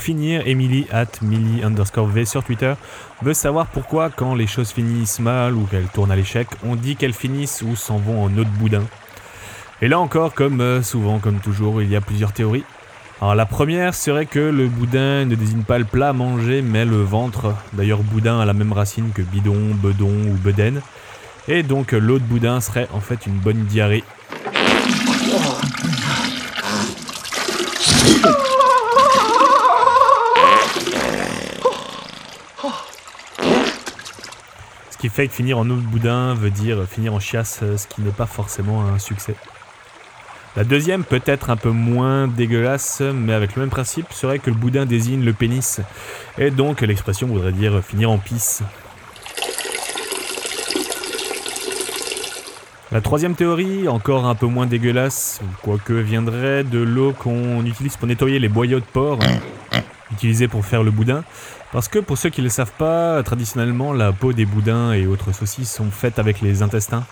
finir, 0.07 0.43
Emily 0.45 0.87
at 0.89 1.19
Millie 1.21 1.65
underscore 1.65 2.07
V 2.07 2.23
sur 2.23 2.41
Twitter 2.41 2.75
veut 3.21 3.33
savoir 3.33 3.67
pourquoi 3.67 4.09
quand 4.09 4.35
les 4.35 4.47
choses 4.47 4.71
finissent 4.71 5.19
mal 5.19 5.53
ou 5.53 5.65
qu'elles 5.65 5.89
tournent 5.93 6.11
à 6.11 6.15
l'échec, 6.15 6.47
on 6.63 6.77
dit 6.77 6.95
qu'elles 6.95 7.11
finissent 7.11 7.61
ou 7.61 7.75
s'en 7.75 7.97
vont 7.97 8.23
en 8.23 8.29
de 8.29 8.43
boudin. 8.45 8.83
Et 9.81 9.89
là 9.89 9.99
encore, 9.99 10.33
comme 10.33 10.61
euh, 10.61 10.81
souvent, 10.81 11.19
comme 11.19 11.39
toujours, 11.39 11.81
il 11.81 11.89
y 11.89 11.97
a 11.97 11.99
plusieurs 11.99 12.31
théories. 12.31 12.63
Alors 13.19 13.35
la 13.35 13.45
première 13.45 13.93
serait 13.93 14.27
que 14.27 14.39
le 14.39 14.69
boudin 14.69 15.25
ne 15.25 15.35
désigne 15.35 15.63
pas 15.63 15.77
le 15.77 15.83
plat 15.83 16.09
à 16.09 16.13
manger, 16.13 16.61
mais 16.61 16.85
le 16.85 17.01
ventre. 17.01 17.53
D'ailleurs, 17.73 17.99
boudin 17.99 18.39
a 18.39 18.45
la 18.45 18.53
même 18.53 18.71
racine 18.71 19.11
que 19.13 19.21
bidon, 19.21 19.75
bedon 19.75 20.29
ou 20.29 20.35
bedaine. 20.35 20.81
Et 21.49 21.63
donc 21.63 21.91
l'eau 21.91 22.19
de 22.19 22.23
boudin 22.23 22.61
serait 22.61 22.87
en 22.93 23.01
fait 23.01 23.27
une 23.27 23.39
bonne 23.39 23.65
diarrhée. 23.65 24.05
Ce 34.97 35.01
qui 35.03 35.09
fait 35.09 35.27
que 35.27 35.33
finir 35.35 35.59
en 35.59 35.69
eau 35.69 35.75
de 35.75 35.81
boudin 35.81 36.33
veut 36.33 36.49
dire 36.49 36.83
finir 36.89 37.13
en 37.13 37.19
chiasse, 37.19 37.59
ce 37.59 37.85
qui 37.85 38.01
n'est 38.01 38.09
pas 38.09 38.25
forcément 38.25 38.83
un 38.83 38.97
succès. 38.97 39.35
La 40.55 40.63
deuxième, 40.63 41.03
peut-être 41.03 41.51
un 41.51 41.55
peu 41.55 41.69
moins 41.69 42.27
dégueulasse, 42.27 43.03
mais 43.13 43.33
avec 43.33 43.55
le 43.55 43.61
même 43.61 43.69
principe, 43.69 44.11
serait 44.11 44.39
que 44.39 44.49
le 44.49 44.55
boudin 44.55 44.87
désigne 44.87 45.23
le 45.23 45.33
pénis. 45.33 45.81
Et 46.39 46.49
donc 46.49 46.81
l'expression 46.81 47.27
voudrait 47.27 47.51
dire 47.51 47.79
finir 47.83 48.09
en 48.09 48.17
pisse. 48.17 48.63
La 52.91 52.99
troisième 52.99 53.35
théorie, 53.35 53.87
encore 53.87 54.25
un 54.25 54.33
peu 54.33 54.47
moins 54.47 54.65
dégueulasse, 54.65 55.41
quoique 55.61 55.93
viendrait 55.93 56.63
de 56.63 56.79
l'eau 56.79 57.13
qu'on 57.13 57.63
utilise 57.67 57.97
pour 57.97 58.07
nettoyer 58.07 58.39
les 58.39 58.49
boyaux 58.49 58.79
de 58.79 58.85
porc, 58.85 59.19
utilisés 60.11 60.47
pour 60.47 60.65
faire 60.65 60.81
le 60.81 60.89
boudin. 60.89 61.23
Parce 61.71 61.87
que 61.89 61.99
pour 61.99 62.17
ceux 62.17 62.29
qui 62.29 62.41
ne 62.41 62.45
le 62.45 62.49
savent 62.49 62.71
pas, 62.77 63.21
traditionnellement, 63.23 63.93
la 63.93 64.13
peau 64.13 64.31
des 64.31 64.45
boudins 64.45 64.93
et 64.93 65.05
autres 65.05 65.33
saucisses 65.33 65.71
sont 65.71 65.91
faites 65.91 66.17
avec 66.17 66.41
les 66.41 66.61
intestins. 66.61 67.05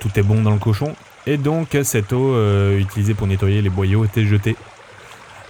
Tout 0.00 0.10
est 0.16 0.22
bon 0.22 0.42
dans 0.42 0.50
le 0.50 0.58
cochon. 0.58 0.94
Et 1.26 1.36
donc, 1.36 1.76
cette 1.84 2.12
eau 2.12 2.34
euh, 2.34 2.78
utilisée 2.78 3.14
pour 3.14 3.28
nettoyer 3.28 3.62
les 3.62 3.70
boyaux 3.70 4.04
était 4.04 4.24
jetée. 4.24 4.56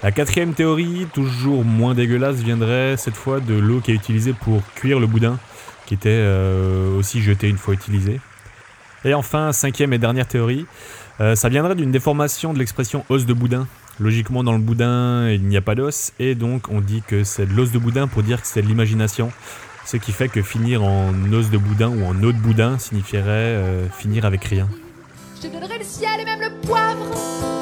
La 0.02 0.12
quatrième 0.12 0.52
théorie, 0.52 1.06
toujours 1.14 1.64
moins 1.64 1.94
dégueulasse, 1.94 2.36
viendrait 2.36 2.96
cette 2.96 3.14
fois 3.14 3.40
de 3.40 3.54
l'eau 3.54 3.80
qui 3.80 3.92
est 3.92 3.94
utilisée 3.94 4.34
pour 4.34 4.60
cuire 4.74 5.00
le 5.00 5.06
boudin, 5.06 5.38
qui 5.86 5.94
était 5.94 6.10
euh, 6.10 6.98
aussi 6.98 7.22
jetée 7.22 7.48
une 7.48 7.56
fois 7.56 7.72
utilisée. 7.72 8.20
Et 9.04 9.14
enfin, 9.14 9.52
cinquième 9.52 9.92
et 9.92 9.98
dernière 9.98 10.26
théorie, 10.26 10.66
euh, 11.20 11.34
ça 11.34 11.48
viendrait 11.48 11.74
d'une 11.74 11.90
déformation 11.90 12.52
de 12.52 12.58
l'expression 12.58 13.04
os 13.08 13.26
de 13.26 13.32
boudin. 13.32 13.66
Logiquement, 14.00 14.42
dans 14.42 14.52
le 14.52 14.58
boudin, 14.58 15.28
il 15.30 15.42
n'y 15.42 15.56
a 15.56 15.60
pas 15.60 15.74
d'os, 15.74 16.12
et 16.18 16.34
donc 16.34 16.68
on 16.70 16.80
dit 16.80 17.02
que 17.06 17.24
c'est 17.24 17.46
de 17.46 17.52
l'os 17.52 17.72
de 17.72 17.78
boudin 17.78 18.08
pour 18.08 18.22
dire 18.22 18.40
que 18.40 18.46
c'est 18.46 18.62
de 18.62 18.66
l'imagination. 18.66 19.30
Ce 19.84 19.96
qui 19.96 20.12
fait 20.12 20.28
que 20.28 20.42
finir 20.42 20.82
en 20.82 21.12
os 21.32 21.50
de 21.50 21.58
boudin 21.58 21.88
ou 21.88 22.04
en 22.04 22.22
eau 22.22 22.32
de 22.32 22.38
boudin 22.38 22.78
signifierait 22.78 23.26
euh, 23.28 23.88
finir 23.88 24.24
avec 24.24 24.44
rien. 24.44 24.68
Je 25.36 25.48
te 25.48 25.52
donnerai 25.52 25.78
le 25.78 25.84
ciel 25.84 26.20
et 26.20 26.24
même 26.24 26.40
le 26.40 26.66
poivre 26.66 27.04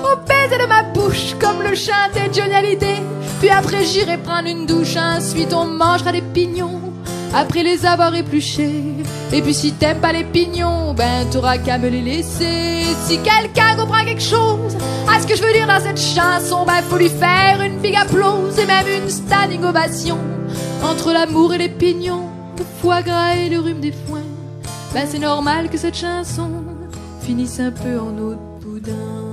au 0.04 0.16
baiser 0.26 0.58
de 0.62 0.68
ma 0.68 0.82
bouche 0.82 1.34
comme 1.40 1.62
le 1.62 1.74
chantait 1.74 2.30
Johnny 2.32 2.54
Hallyday. 2.54 3.02
Puis 3.40 3.48
après 3.48 3.84
j'irai 3.84 4.18
prendre 4.18 4.48
une 4.48 4.66
douche, 4.66 4.96
ensuite 4.96 5.52
on 5.54 5.66
mangera 5.66 6.12
des 6.12 6.22
pignons 6.22 6.89
après 7.34 7.62
les 7.62 7.86
avoir 7.86 8.14
épluchés. 8.14 8.82
Et 9.32 9.42
puis 9.42 9.54
si 9.54 9.72
t'aimes 9.72 10.00
pas 10.00 10.12
les 10.12 10.24
pignons, 10.24 10.94
ben 10.94 11.28
t'auras 11.30 11.58
qu'à 11.58 11.78
me 11.78 11.88
les 11.88 12.02
laisser. 12.02 12.84
Si 13.06 13.18
quelqu'un 13.18 13.76
comprend 13.76 14.04
quelque 14.04 14.22
chose 14.22 14.76
à 15.08 15.20
ce 15.20 15.26
que 15.26 15.36
je 15.36 15.42
veux 15.42 15.52
dire 15.52 15.66
dans 15.66 15.80
cette 15.80 16.00
chanson, 16.00 16.64
ben 16.66 16.82
faut 16.88 16.98
lui 16.98 17.08
faire 17.08 17.60
une 17.60 17.78
big 17.78 17.94
applause 17.94 18.58
et 18.58 18.66
même 18.66 18.86
une 19.02 19.10
standing 19.10 19.64
ovation. 19.64 20.18
Entre 20.82 21.12
l'amour 21.12 21.54
et 21.54 21.58
les 21.58 21.68
pignons, 21.68 22.28
le 22.58 22.64
foie 22.80 23.02
gras 23.02 23.34
et 23.34 23.48
le 23.48 23.60
rhume 23.60 23.80
des 23.80 23.92
foins, 23.92 24.20
ben 24.92 25.06
c'est 25.08 25.18
normal 25.18 25.68
que 25.68 25.78
cette 25.78 25.96
chanson 25.96 26.50
finisse 27.20 27.60
un 27.60 27.70
peu 27.70 27.98
en 27.98 28.16
eau 28.18 28.34
de 28.34 28.64
boudin. 28.64 29.29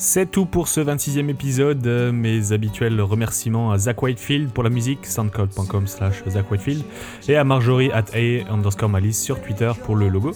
C'est 0.00 0.30
tout 0.30 0.46
pour 0.46 0.68
ce 0.68 0.80
26e 0.80 1.28
épisode. 1.28 1.84
Mes 2.14 2.52
habituels 2.52 3.00
remerciements 3.00 3.72
à 3.72 3.78
Zach 3.78 4.00
Whitefield 4.00 4.52
pour 4.52 4.62
la 4.62 4.70
musique, 4.70 5.04
soundcloud.com 5.04 5.88
slash 5.88 6.22
Zach 6.28 6.48
Whitefield, 6.52 6.84
et 7.26 7.34
à 7.34 7.42
Marjorie 7.42 7.90
at 7.90 8.04
A 8.14 8.48
underscore 8.48 8.88
Malice 8.88 9.20
sur 9.20 9.42
Twitter 9.42 9.72
pour 9.84 9.96
le 9.96 10.08
logo. 10.08 10.34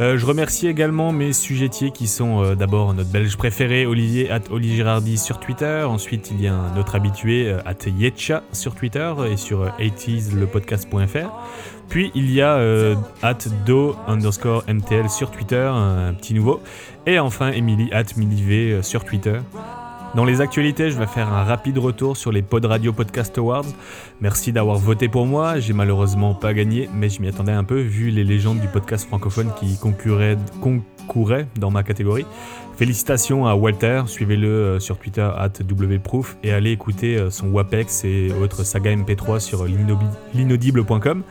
Euh, 0.00 0.18
je 0.18 0.26
remercie 0.26 0.66
également 0.66 1.12
mes 1.12 1.32
sujettiers 1.32 1.92
qui 1.92 2.08
sont 2.08 2.42
euh, 2.42 2.54
d'abord 2.56 2.94
notre 2.94 3.10
belge 3.10 3.36
préféré, 3.36 3.86
Olivier 3.86 4.28
at 4.30 4.40
Oli 4.50 4.74
Girardi 4.74 5.18
sur 5.18 5.38
Twitter. 5.38 5.84
Ensuite, 5.86 6.30
il 6.32 6.40
y 6.40 6.48
a 6.48 6.54
un 6.54 6.76
autre 6.76 6.96
habitué, 6.96 7.48
euh, 7.48 7.60
at 7.64 7.86
Yetcha 7.86 8.42
sur 8.52 8.74
Twitter 8.74 9.12
et 9.30 9.36
sur 9.36 9.62
euh, 9.62 9.68
80slepodcast.fr. 9.78 11.30
Puis 11.88 12.10
il 12.14 12.30
y 12.32 12.40
a 12.40 12.54
euh, 12.56 12.96
at 13.22 13.38
do 13.66 13.96
underscore 14.06 14.64
MTL 14.68 15.08
sur 15.08 15.30
Twitter, 15.30 15.70
un 15.72 16.14
petit 16.14 16.34
nouveau. 16.34 16.60
Et 17.06 17.18
enfin, 17.18 17.52
Emily 17.52 17.90
at 17.92 18.16
Miliv 18.16 18.50
euh, 18.50 18.82
sur 18.82 19.04
Twitter. 19.04 19.38
Dans 20.14 20.24
les 20.24 20.40
actualités, 20.40 20.92
je 20.92 20.98
vais 20.98 21.08
faire 21.08 21.32
un 21.32 21.42
rapide 21.42 21.76
retour 21.78 22.16
sur 22.16 22.30
les 22.30 22.40
Pod 22.40 22.64
Radio 22.64 22.92
Podcast 22.92 23.36
Awards. 23.36 23.66
Merci 24.20 24.52
d'avoir 24.52 24.78
voté 24.78 25.08
pour 25.08 25.26
moi. 25.26 25.58
J'ai 25.58 25.72
malheureusement 25.72 26.34
pas 26.34 26.54
gagné, 26.54 26.88
mais 26.94 27.08
je 27.08 27.20
m'y 27.20 27.26
attendais 27.26 27.52
un 27.52 27.64
peu 27.64 27.80
vu 27.80 28.10
les 28.10 28.22
légendes 28.22 28.60
du 28.60 28.68
podcast 28.68 29.08
francophone 29.08 29.50
qui 29.58 29.76
concouraient 29.76 31.48
dans 31.58 31.72
ma 31.72 31.82
catégorie. 31.82 32.26
Félicitations 32.76 33.46
à 33.46 33.54
Walter, 33.54 34.02
suivez-le 34.06 34.48
euh, 34.48 34.80
sur 34.80 34.98
Twitter 34.98 35.28
at 35.36 35.50
wproof 35.68 36.36
et 36.42 36.52
allez 36.52 36.70
écouter 36.70 37.16
euh, 37.16 37.30
son 37.30 37.48
WAPEX 37.48 38.04
et 38.04 38.32
autres 38.40 38.64
saga 38.64 38.94
MP3 38.94 39.40
sur 39.40 39.64
l'inaudible.com. 39.66 41.22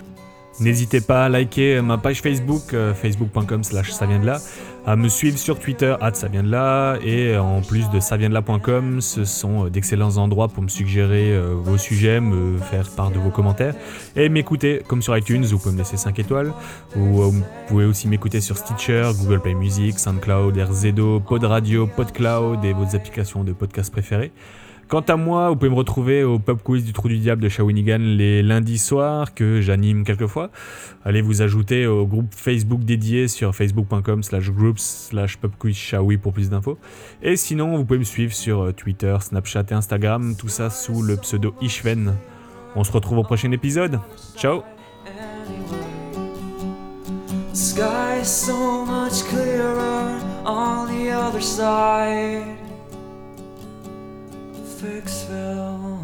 N'hésitez 0.59 1.01
pas 1.01 1.25
à 1.25 1.29
liker 1.29 1.81
ma 1.81 1.97
page 1.97 2.21
Facebook, 2.21 2.73
euh, 2.73 2.93
facebook.com 2.93 3.63
slash 3.63 3.91
ça 3.91 4.05
de 4.05 4.25
là, 4.25 4.39
à 4.85 4.95
me 4.95 5.07
suivre 5.07 5.37
sur 5.37 5.59
Twitter, 5.59 5.95
at 5.99 6.13
ça 6.13 6.27
et 7.03 7.37
en 7.37 7.61
plus 7.61 7.89
de 7.89 7.99
ça 7.99 8.17
vient 8.17 8.29
de 8.29 8.33
là.com, 8.35 9.01
ce 9.01 9.25
sont 9.25 9.65
euh, 9.65 9.69
d'excellents 9.69 10.17
endroits 10.17 10.49
pour 10.49 10.61
me 10.61 10.67
suggérer 10.67 11.31
euh, 11.31 11.55
vos 11.55 11.77
sujets, 11.77 12.19
me 12.19 12.57
faire 12.59 12.87
part 12.91 13.09
de 13.09 13.17
vos 13.17 13.31
commentaires, 13.31 13.73
et 14.15 14.29
m'écouter, 14.29 14.83
comme 14.87 15.01
sur 15.01 15.17
iTunes, 15.17 15.43
vous 15.43 15.57
pouvez 15.57 15.73
me 15.73 15.79
laisser 15.79 15.97
5 15.97 16.19
étoiles, 16.19 16.53
ou 16.95 17.21
vous 17.21 17.43
pouvez 17.67 17.85
aussi 17.85 18.07
m'écouter 18.07 18.39
sur 18.39 18.57
Stitcher, 18.57 19.09
Google 19.19 19.41
Play 19.41 19.55
Music, 19.55 19.97
SoundCloud, 19.97 20.55
RZO, 20.55 21.19
Pod 21.21 21.43
Radio, 21.45 21.87
PodCloud 21.87 22.63
et 22.63 22.73
vos 22.73 22.95
applications 22.95 23.43
de 23.43 23.53
podcast 23.53 23.91
préférées. 23.91 24.31
Quant 24.87 25.01
à 25.01 25.15
moi, 25.15 25.49
vous 25.49 25.55
pouvez 25.55 25.69
me 25.69 25.75
retrouver 25.75 26.23
au 26.23 26.39
pub 26.39 26.59
quiz 26.61 26.85
du 26.85 26.93
Trou 26.93 27.07
du 27.07 27.17
Diable 27.17 27.41
de 27.41 27.49
Shawinigan 27.49 27.97
les 27.99 28.43
lundis 28.43 28.77
soirs 28.77 29.33
que 29.33 29.61
j'anime 29.61 30.03
quelquefois. 30.03 30.51
Allez 31.03 31.21
vous 31.21 31.41
ajouter 31.41 31.87
au 31.87 32.05
groupe 32.05 32.33
Facebook 32.35 32.81
dédié 32.83 33.27
sur 33.27 33.55
facebook.com 33.55 34.23
slash 34.23 34.51
groups 34.51 35.07
slash 35.09 35.37
pubquizshawi 35.37 36.17
pour 36.17 36.33
plus 36.33 36.49
d'infos. 36.49 36.77
Et 37.21 37.35
sinon, 37.35 37.75
vous 37.77 37.85
pouvez 37.85 37.99
me 37.99 38.03
suivre 38.03 38.33
sur 38.33 38.61
euh, 38.61 38.71
Twitter, 38.71 39.15
Snapchat 39.19 39.65
et 39.71 39.73
Instagram, 39.73 40.35
tout 40.37 40.49
ça 40.49 40.69
sous 40.69 41.01
le 41.01 41.17
pseudo 41.17 41.55
Ishven. 41.61 42.13
On 42.75 42.83
se 42.83 42.91
retrouve 42.91 43.19
au 43.19 43.23
prochain 43.23 43.51
épisode. 43.51 43.99
Ciao 44.37 44.63
so 48.23 48.85
much 48.85 49.21
clearer 49.25 50.21
on 50.45 50.87
the 50.87 51.09
other 51.09 51.41
side. 51.41 52.62
Fixville. 54.83 56.02